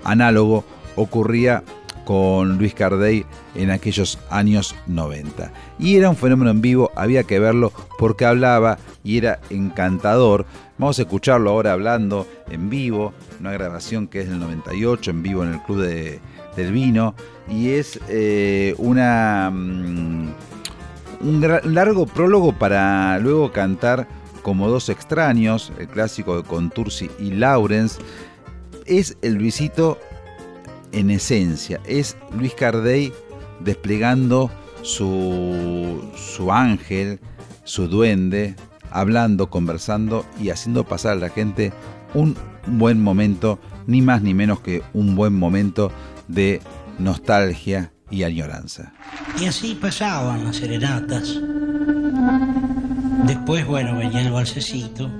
[0.03, 0.65] análogo,
[0.97, 1.63] ocurría
[2.09, 5.53] con Luis Cardey en aquellos años 90.
[5.79, 10.47] Y era un fenómeno en vivo, había que verlo porque hablaba y era encantador.
[10.79, 15.45] Vamos a escucharlo ahora hablando en vivo, una grabación que es del 98, en vivo
[15.45, 15.83] en el Club
[16.57, 17.15] del Vino,
[17.47, 20.29] y es eh, una, mm,
[21.21, 24.09] un largo prólogo para luego cantar
[24.41, 28.01] como dos extraños, el clásico de Contursi y Lawrence.
[28.87, 29.99] Es el visito
[30.93, 31.81] en esencia.
[31.87, 33.13] Es Luis Cardey
[33.61, 34.51] desplegando
[34.83, 37.21] su, su ángel,
[37.65, 38.57] su duende,
[38.91, 41.73] hablando, conversando y haciendo pasar a la gente
[42.15, 42.37] un
[42.67, 45.91] buen momento, ni más ni menos que un buen momento
[46.27, 46.61] de
[46.99, 48.93] nostalgia y añoranza.
[49.41, 51.39] Y así pasaban las serenatas.
[53.27, 55.11] Después, bueno, venía el balsecito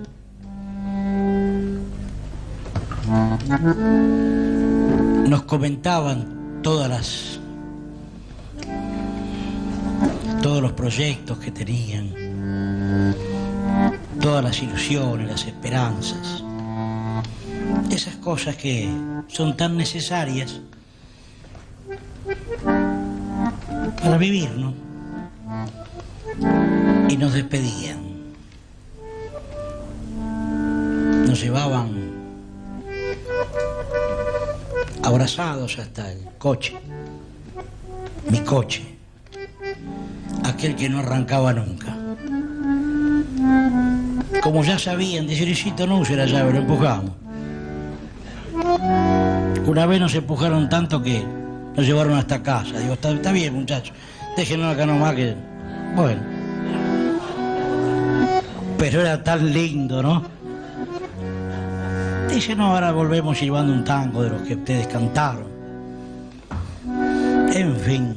[5.29, 7.41] nos comentaban todas las
[10.43, 12.15] todos los proyectos que tenían,
[14.21, 16.43] todas las ilusiones, las esperanzas,
[17.91, 18.89] esas cosas que
[19.27, 20.61] son tan necesarias
[24.01, 24.73] para vivir, ¿no?
[27.09, 27.99] Y nos despedían.
[31.27, 31.98] Nos llevaban
[35.09, 36.77] abrazados hasta el coche,
[38.31, 38.85] mi coche,
[40.45, 41.97] aquel que no arrancaba nunca.
[44.43, 47.13] Como ya sabían, Luisito, no use la llave, lo empujamos.
[49.67, 51.25] Una vez nos empujaron tanto que
[51.75, 52.79] nos llevaron hasta casa.
[52.79, 53.95] Digo, está, está bien, muchachos,
[54.37, 55.35] déjenos acá nomás que.
[55.97, 56.21] Bueno.
[58.77, 60.38] Pero era tan lindo, ¿no?
[62.39, 65.49] Dice, no, ahora volvemos llevando un tango de los que ustedes cantaron.
[67.53, 68.17] En fin.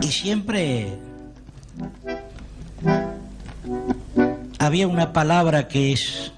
[0.00, 0.98] Y siempre
[4.58, 6.32] había una palabra que es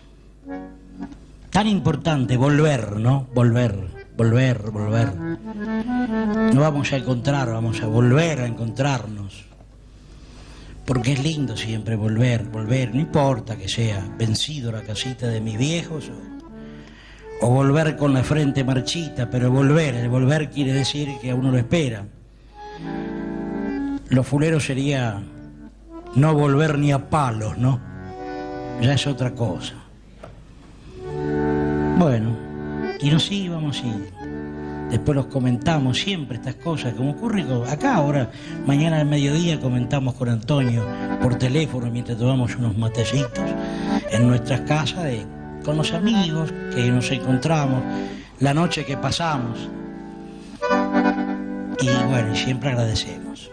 [1.49, 3.27] tan importante, volver, ¿no?
[3.35, 3.79] Volver,
[4.19, 5.15] volver, volver.
[5.17, 9.44] No vamos a encontrar, vamos a volver a encontrarnos
[10.85, 15.57] porque es lindo siempre volver, volver, no importa que sea vencido la casita de mis
[15.57, 16.11] viejos
[17.41, 21.51] o, volver con la frente marchita, pero volver, el volver quiere decir que a uno
[21.51, 22.07] lo espera.
[24.09, 25.23] Lo fulero sería
[26.15, 27.81] no volver ni a palos, ¿no?
[28.81, 29.75] Ya es otra cosa.
[31.99, 32.37] Bueno,
[33.01, 34.24] y nos íbamos y
[34.95, 38.31] después los comentamos siempre estas cosas, como ocurre acá ahora,
[38.65, 40.87] mañana al mediodía comentamos con Antonio
[41.21, 43.45] por teléfono mientras tomamos unos matecitos
[44.13, 45.13] en nuestras casas
[45.65, 47.83] con los amigos que nos encontramos,
[48.39, 49.69] la noche que pasamos.
[51.81, 53.51] Y bueno, siempre agradecemos.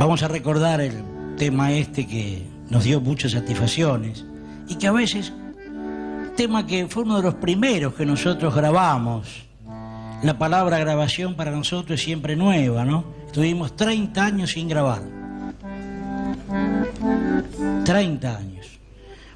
[0.00, 0.94] Vamos a recordar el
[1.36, 4.24] tema este que nos dio muchas satisfacciones
[4.66, 5.32] y que a veces,
[6.34, 9.45] tema que fue uno de los primeros que nosotros grabamos
[10.22, 13.04] la palabra grabación para nosotros es siempre nueva, ¿no?
[13.26, 15.02] Estuvimos 30 años sin grabar.
[17.84, 18.66] 30 años.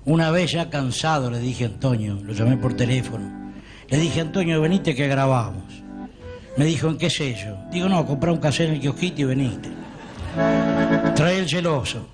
[0.05, 3.53] Una vez ya cansado le dije a Antonio, lo llamé por teléfono,
[3.89, 5.64] le dije, Antonio, venite que grabamos.
[6.57, 7.57] Me dijo, ¿en qué sello?
[7.70, 9.68] Digo, no, compré un cassette en el kiosquito y veniste.
[11.14, 12.07] Trae el celoso.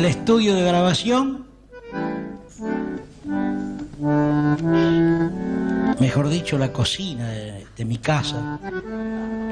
[0.00, 1.44] El estudio de grabación
[6.00, 8.58] mejor dicho, la cocina de, mi casa,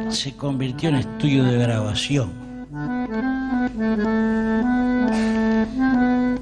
[0.08, 2.32] se convirtió en estudio de grabación.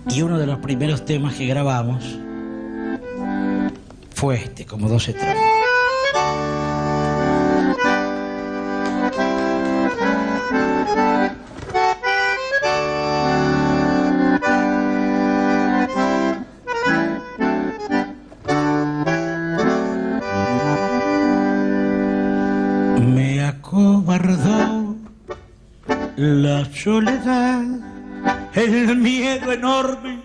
[0.08, 2.04] Y uno de los primeros temas que grabamos
[4.14, 5.45] fue este, como dos estrellas.
[26.86, 27.64] Soledad,
[28.54, 30.20] el miedo enorme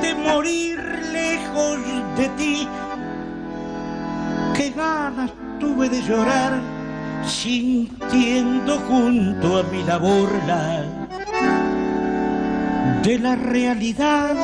[0.00, 0.78] de morir
[1.12, 1.78] lejos
[2.16, 2.66] de ti.
[4.56, 5.30] Qué ganas
[5.60, 6.58] tuve de llorar
[7.26, 10.86] sintiendo junto a mí la burla
[13.02, 14.34] de la realidad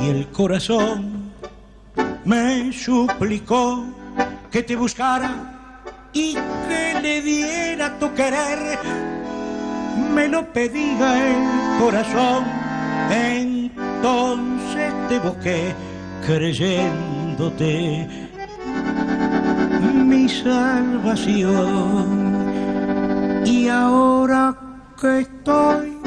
[0.00, 1.30] y el corazón
[2.24, 3.84] me suplicó
[4.50, 9.11] que te buscara y que le diera tu querer.
[10.14, 12.44] Me lo pedía el corazón,
[13.10, 15.74] entonces te busqué
[16.26, 18.08] creyéndote.
[19.94, 21.42] Mi salvación.
[23.44, 24.54] Y ahora
[25.00, 25.98] que estoy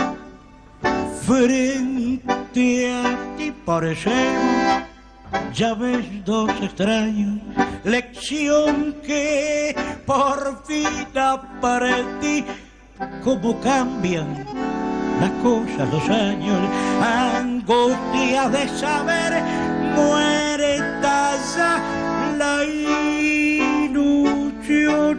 [1.26, 4.86] frente a ti, parecemos
[5.54, 7.40] ya ves dos extraños,
[7.86, 9.76] lección que
[10.06, 12.44] por fin aprendí
[13.24, 14.46] cómo cambian
[15.20, 16.58] las cosas los años,
[17.02, 19.44] angustia de saber,
[19.96, 21.82] muere talla
[22.38, 22.64] la
[23.86, 24.04] ilusión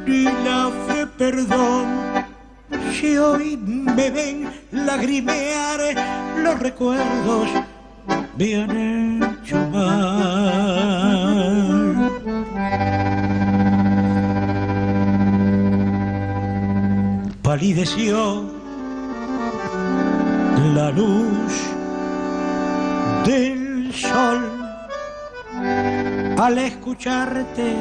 [0.06, 1.86] y la fe, perdón.
[2.92, 5.80] Si hoy me ven lagrimear
[6.38, 7.48] los recuerdos,
[8.36, 9.56] me han hecho.
[17.56, 18.44] Palideció
[20.74, 21.54] la luz
[23.24, 24.42] del sol
[26.36, 27.74] al escucharte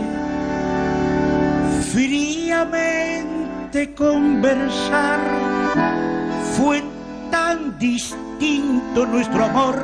[1.92, 5.20] fríamente conversar.
[6.56, 6.82] Fue
[7.30, 9.84] tan distinto nuestro amor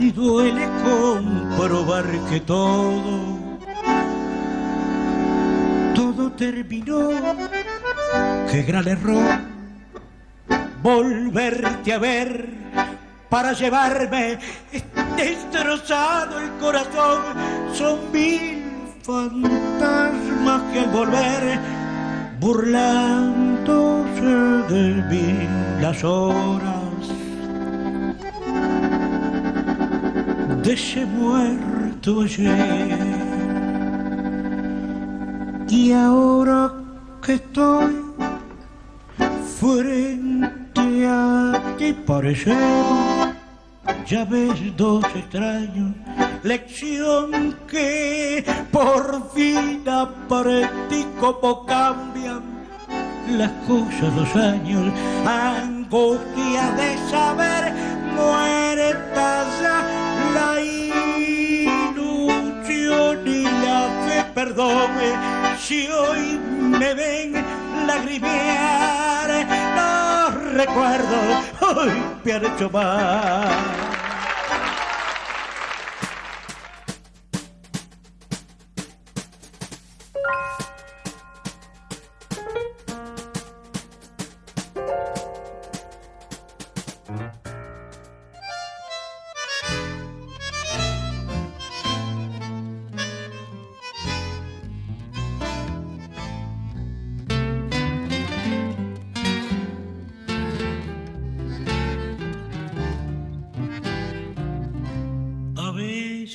[0.00, 3.38] y duele comprobar que todo,
[5.94, 7.10] todo terminó.
[8.50, 9.38] Qué gran error
[10.82, 12.48] volverte a ver
[13.28, 14.38] para llevarme
[15.16, 17.22] destrozado el corazón.
[17.72, 18.62] Son mil
[19.02, 21.58] fantasmas que al volver
[22.38, 24.22] burlándose
[24.72, 25.48] de mí
[25.80, 26.74] las horas
[30.62, 32.98] de ese muerto ayer.
[35.68, 36.72] Y ahora
[37.20, 38.03] que estoy
[39.64, 43.30] frente a ti parecemos,
[44.06, 45.94] ya ves dos extraños,
[46.42, 52.42] lección que por fin aprendí cómo cambian
[53.38, 54.92] las cosas los años,
[55.24, 57.72] angustia de saber,
[58.14, 59.76] muere talla
[60.34, 60.60] la
[61.80, 62.36] ilusión
[63.26, 64.90] y la fe, perdón,
[65.58, 66.38] si hoy
[66.78, 69.30] me ven lagrimear,
[69.76, 71.92] los recuerdos hoy
[72.24, 72.70] me han hecho.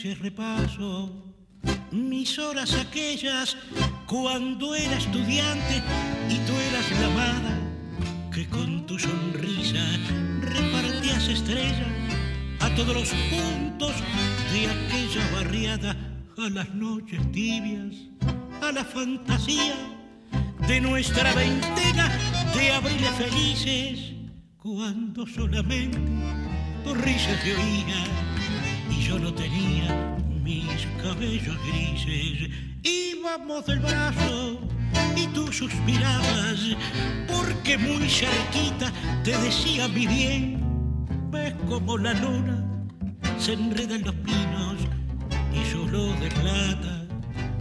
[0.03, 1.11] Repaso
[1.91, 3.57] mis horas aquellas
[4.05, 5.83] cuando era estudiante
[6.29, 7.59] y tú eras la amada
[8.31, 9.83] que con tu sonrisa
[10.39, 11.87] repartías estrellas
[12.61, 13.93] a todos los puntos
[14.53, 15.97] de aquella barriada,
[16.37, 17.95] a las noches tibias,
[18.61, 19.75] a la fantasía
[20.65, 22.09] de nuestra veintena
[22.55, 24.13] de abriles felices,
[24.57, 25.99] cuando solamente
[26.85, 28.29] tu risa se oía
[28.89, 32.49] y yo no tenía mis cabellos grises.
[32.83, 34.59] Íbamos del brazo
[35.15, 36.75] y tú suspirabas,
[37.27, 38.91] porque muy cerquita
[39.23, 40.59] te decía mi bien.
[41.31, 42.65] Ves como la luna
[43.37, 44.75] se enreda en los pinos
[45.53, 47.05] y solo de plata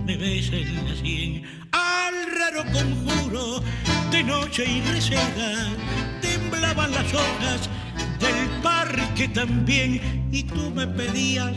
[0.05, 1.43] me besa en la sien.
[1.72, 3.62] Al raro conjuro
[4.11, 5.68] de noche y reseda
[6.20, 7.68] temblaban las hojas
[8.18, 11.55] del parque también y tú me pedías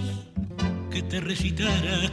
[0.89, 2.09] que te recitara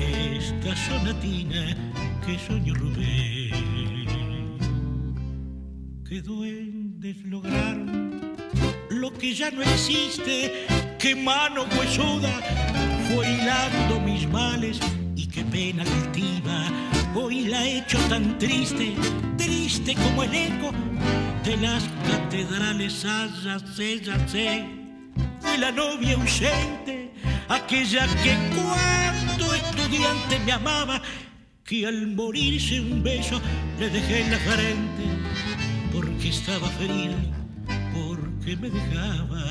[0.00, 1.76] esta sonatina
[2.24, 4.58] que soñó Rubén.
[6.08, 8.36] Que duendes lograron
[8.90, 10.66] lo que ya no existe,
[10.98, 12.40] que mano huesuda
[13.08, 14.80] fue hilando mis males
[15.14, 16.66] y qué pena altiva
[17.14, 18.94] hoy la he hecho tan triste,
[19.36, 20.72] triste como el eco
[21.48, 24.66] de las catedrales, allá sé, ya sé,
[25.40, 27.10] fui la novia ausente,
[27.48, 31.00] aquella que cuando estudiante me amaba,
[31.64, 33.40] que al morirse un beso
[33.78, 35.04] le dejé en la frente,
[35.90, 37.16] porque estaba fría,
[37.94, 39.42] porque me dejaba.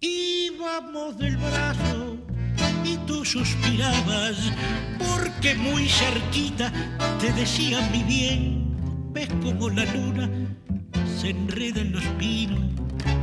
[0.00, 2.18] Íbamos del brazo
[2.84, 4.36] y tú suspirabas,
[4.96, 6.72] porque muy cerquita
[7.18, 8.57] te decían mi bien,
[9.12, 10.28] ves como la luna
[11.20, 12.60] se enreda en los pinos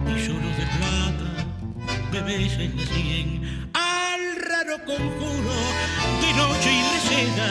[0.08, 1.46] y solo de plata
[2.12, 3.70] bebés en la sien.
[3.74, 5.56] Al raro conjuro
[6.22, 7.50] de noche y receda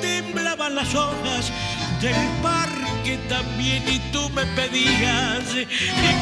[0.00, 1.52] temblaban las hojas
[2.00, 5.44] del parque también y tú me pedías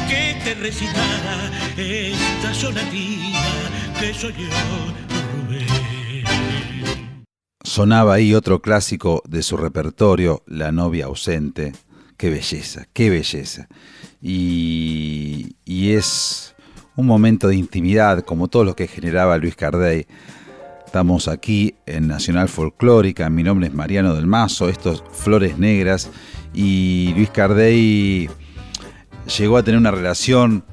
[0.09, 3.39] que te recitara esta sonatina
[3.99, 5.78] que soy yo
[7.79, 11.71] Sonaba ahí otro clásico de su repertorio, La novia ausente.
[12.17, 13.69] Qué belleza, qué belleza.
[14.21, 16.55] Y, y es
[16.97, 20.07] un momento de intimidad, como todo lo que generaba Luis Cardey.
[20.85, 26.09] Estamos aquí en Nacional Folclórica, mi nombre es Mariano del Mazo, estos Flores Negras,
[26.53, 28.29] y Luis Cardey
[29.37, 30.65] llegó a tener una relación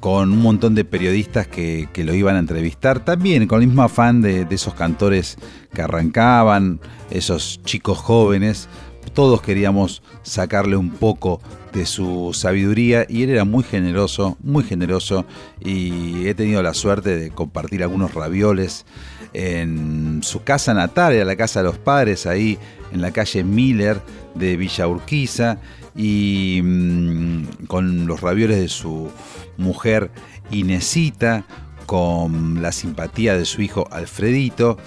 [0.00, 4.22] con un montón de periodistas que, lo iban a entrevistar, también con el mismo afán
[4.22, 5.36] de, esos cantores
[5.74, 6.80] que arrancaban,
[7.10, 8.68] esos chicos jóvenes,
[9.12, 11.40] todos queríamos sacarle un poco
[11.72, 15.26] de su sabiduría y él era muy generoso, muy generoso
[15.60, 18.86] y he tenido la suerte de compartir algunos ravioles
[19.32, 22.58] en su casa natal, era la casa de los padres ahí
[22.92, 24.00] en la calle Miller
[24.34, 25.58] de Villa Urquiza
[25.94, 29.10] y mm, con los ravioles de su
[29.56, 30.10] mujer
[30.50, 31.44] Inesita,
[31.86, 34.78] con la simpatía de su hijo Alfredito,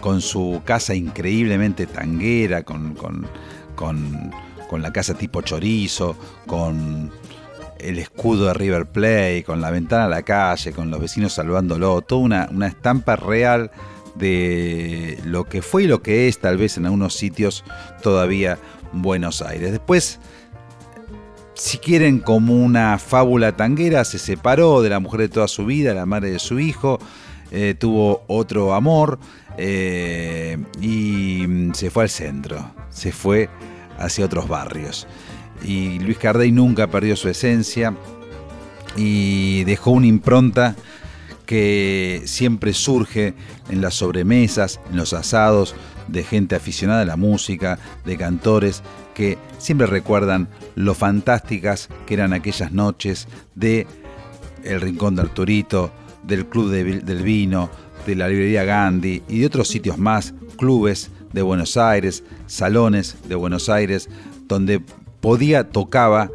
[0.00, 4.30] con su casa increíblemente tanguera, con, con,
[4.70, 7.10] la casa tipo chorizo, con
[7.78, 12.02] el escudo de River Plate, con la ventana a la calle, con los vecinos salvándolo,
[12.02, 13.70] toda una, una estampa real
[14.14, 17.64] de lo que fue y lo que es tal vez en algunos sitios
[18.02, 18.58] todavía
[18.92, 19.72] Buenos Aires.
[19.72, 20.20] Después
[21.54, 25.94] si quieren, como una fábula tanguera, se separó de la mujer de toda su vida,
[25.94, 26.98] la madre de su hijo,
[27.50, 29.18] eh, tuvo otro amor
[29.56, 33.48] eh, y mm, se fue al centro, se fue
[33.98, 35.06] hacia otros barrios.
[35.62, 37.94] Y Luis Cardey nunca perdió su esencia
[38.96, 40.74] y dejó una impronta
[41.46, 43.34] que siempre surge
[43.68, 45.74] en las sobremesas, en los asados
[46.08, 48.82] de gente aficionada a la música, de cantores
[49.14, 53.86] que siempre recuerdan lo fantásticas que eran aquellas noches de
[54.62, 55.92] El Rincón de Arturito,
[56.24, 57.70] del Club del Vino,
[58.06, 63.34] de la Librería Gandhi y de otros sitios más, clubes de Buenos Aires, salones de
[63.34, 64.08] Buenos Aires,
[64.46, 64.80] donde
[65.20, 66.30] podía, tocaba,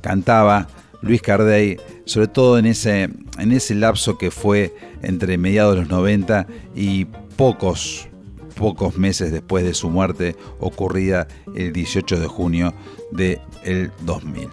[0.00, 0.68] cantaba
[1.02, 5.90] Luis Cardey, sobre todo en ese, en ese lapso que fue entre mediados de los
[5.90, 7.06] 90 y
[7.36, 8.08] pocos
[8.56, 12.74] pocos meses después de su muerte ocurrida el 18 de junio
[13.12, 14.48] del el 2000.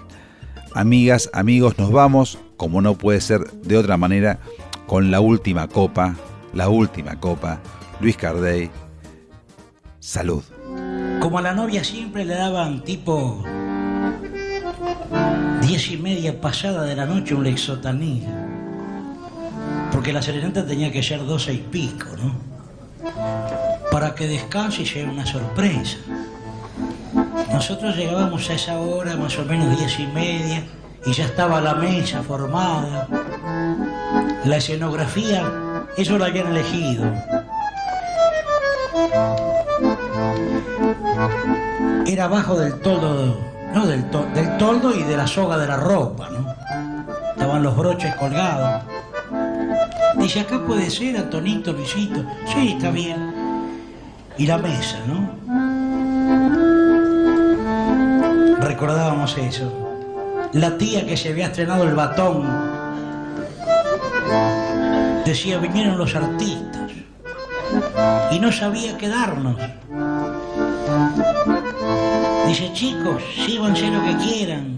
[0.76, 4.40] Amigas, amigos, nos vamos, como no puede ser de otra manera,
[4.86, 6.16] con la última copa,
[6.54, 7.60] la última copa,
[8.00, 8.70] Luis Cardey.
[10.00, 10.44] Salud.
[11.20, 13.44] Como a la novia siempre le daban tipo
[15.62, 18.26] diez y media pasada de la noche un lexotanil.
[19.92, 23.73] Porque la serenata tenía que ser doce y pico, ¿no?
[23.94, 25.98] Para que descanse y sea una sorpresa.
[27.52, 30.64] Nosotros llegábamos a esa hora, más o menos diez y media,
[31.06, 33.08] y ya estaba la mesa formada.
[34.46, 35.44] La escenografía,
[35.96, 37.06] eso lo habían elegido.
[42.08, 43.38] Era abajo del toldo,
[43.76, 46.52] no del, del toldo y de la soga de la ropa, ¿no?
[47.34, 48.86] Estaban los broches colgados.
[50.18, 52.26] Dice, acá puede ser, Antonito, Luisito.
[52.48, 53.33] Sí, está bien
[54.38, 55.30] y la mesa, ¿no?
[58.60, 59.72] Recordábamos eso.
[60.54, 62.48] La tía que se había estrenado el batón.
[65.26, 66.92] decía, vinieron los artistas
[68.32, 69.58] y no sabía quedarnos.
[72.48, 74.78] Dice, chicos, síganse lo que quieran.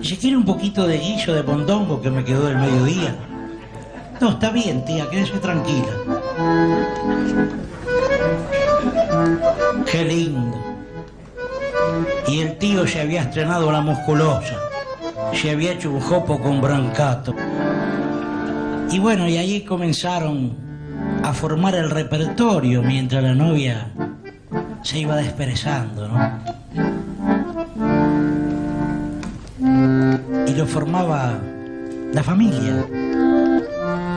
[0.00, 3.14] Dice, ¿quiere un poquito de guiso de pondongo que me quedó del mediodía?
[4.20, 6.17] No, está bien, tía, quédese tranquila.
[9.90, 10.56] Qué lindo.
[12.26, 14.56] Y el tío se había estrenado la musculosa.
[15.32, 17.34] Se había hecho un jopo con brancato.
[18.90, 20.56] Y bueno, y ahí comenzaron
[21.22, 23.92] a formar el repertorio mientras la novia
[24.82, 26.18] se iba desperezando, ¿no?
[30.46, 31.38] Y lo formaba
[32.12, 32.86] la familia.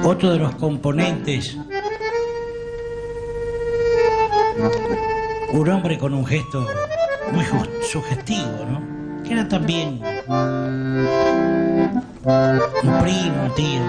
[0.03, 1.57] Otro de los componentes,
[5.53, 6.65] un hombre con un gesto
[7.31, 7.45] muy
[7.89, 9.23] sugestivo, ¿no?
[9.23, 11.07] Que era también un
[13.01, 13.81] primo, un tío.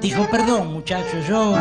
[0.00, 1.54] Dijo, perdón muchachos, yo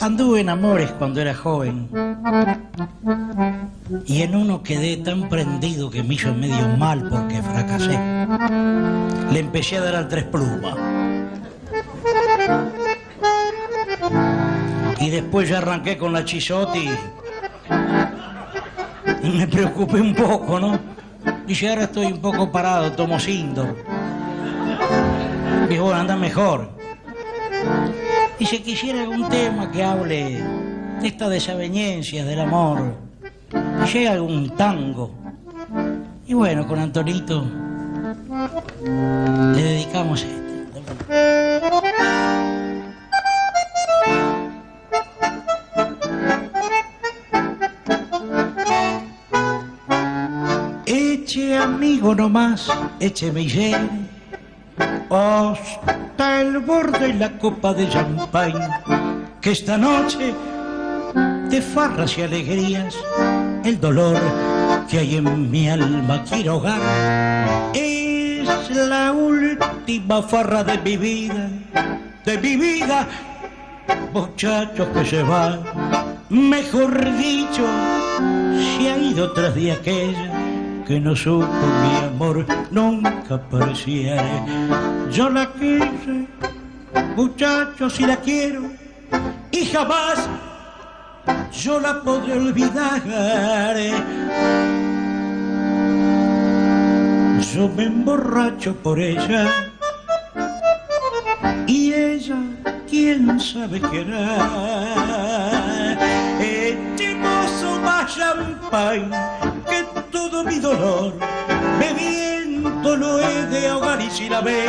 [0.00, 1.88] anduve en amores cuando era joven
[4.06, 7.98] y en uno quedé tan prendido que me hizo medio mal porque fracasé.
[9.32, 10.89] Le empecé a dar al tres plumas.
[15.30, 16.88] Después ya arranqué con la chisotti
[19.22, 20.76] y me preocupé un poco, ¿no?
[21.46, 23.76] Dice, ahora estoy un poco parado, tomo Sindor.
[25.68, 26.72] Dijo, bueno, anda mejor.
[28.40, 30.42] Si quisiera algún tema que hable
[31.00, 32.96] de estas desavenencias del amor,
[33.92, 35.12] llega algún tango.
[36.26, 37.44] Y bueno, con Antonito
[39.54, 40.26] le dedicamos
[52.00, 52.66] Amigo nomás,
[52.98, 54.08] écheme y llene
[55.10, 58.70] hasta el borde y la copa de champagne,
[59.42, 60.32] que esta noche
[61.50, 62.96] de farras y alegrías,
[63.64, 64.18] el dolor
[64.88, 66.80] que hay en mi alma quiero ahogar.
[67.74, 71.50] Es la última farra de mi vida,
[72.24, 73.06] de mi vida,
[74.14, 75.58] muchachos que se va,
[76.30, 77.66] mejor dicho,
[78.56, 80.29] se ha ido tras de aquella
[80.90, 84.44] que no supo mi amor nunca apareciera.
[85.12, 86.26] Yo la quise,
[87.14, 88.62] muchachos, si la quiero,
[89.52, 90.28] y jamás
[91.52, 93.00] yo la podré olvidar.
[97.54, 99.46] Yo me emborracho por ella
[101.68, 102.36] y ella,
[102.88, 104.36] quién sabe qué hará.
[106.40, 109.49] Echemos más todo
[110.50, 111.12] mi dolor,
[111.78, 114.68] bebiendo lo he de ahogar y si la ven,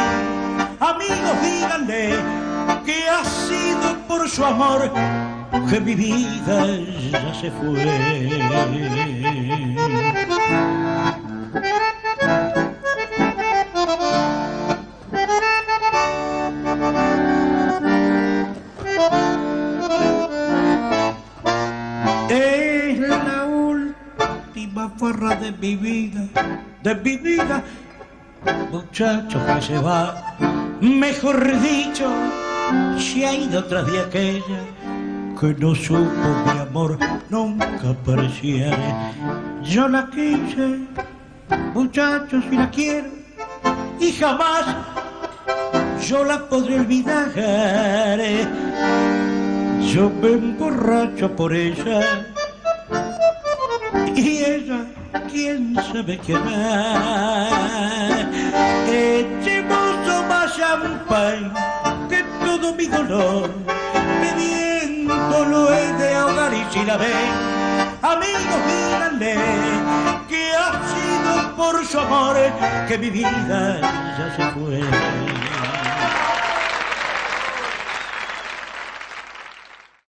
[0.80, 2.14] amigos díganle
[2.86, 4.92] que ha sido por su amor
[5.70, 6.68] que mi vida
[7.12, 7.84] ya se fue.
[25.52, 26.22] De mi vida,
[26.84, 27.64] de mi vida,
[28.72, 30.38] muchacho que se va,
[30.80, 32.10] mejor dicho,
[32.98, 34.62] se ha ido tras de aquella
[35.40, 36.98] que no supo mi amor
[37.30, 39.12] nunca apareciera.
[39.64, 40.80] Yo la quise,
[41.74, 43.10] muchachos, si la quiero,
[44.00, 44.66] y jamás
[46.08, 47.32] yo la podré olvidar.
[49.82, 52.02] Yo me emborracho por ella
[54.16, 54.86] y ella,
[55.20, 57.52] quién sabe qué más.
[58.88, 61.52] Echemos más champagne
[62.10, 63.50] que todo mi dolor,
[64.22, 67.32] bebiendo lo he de ahogar y si la ven,
[68.02, 69.36] amigos díganle
[70.30, 72.36] que ha sido por su amor
[72.88, 73.80] que mi vida
[74.18, 75.31] ya se fue.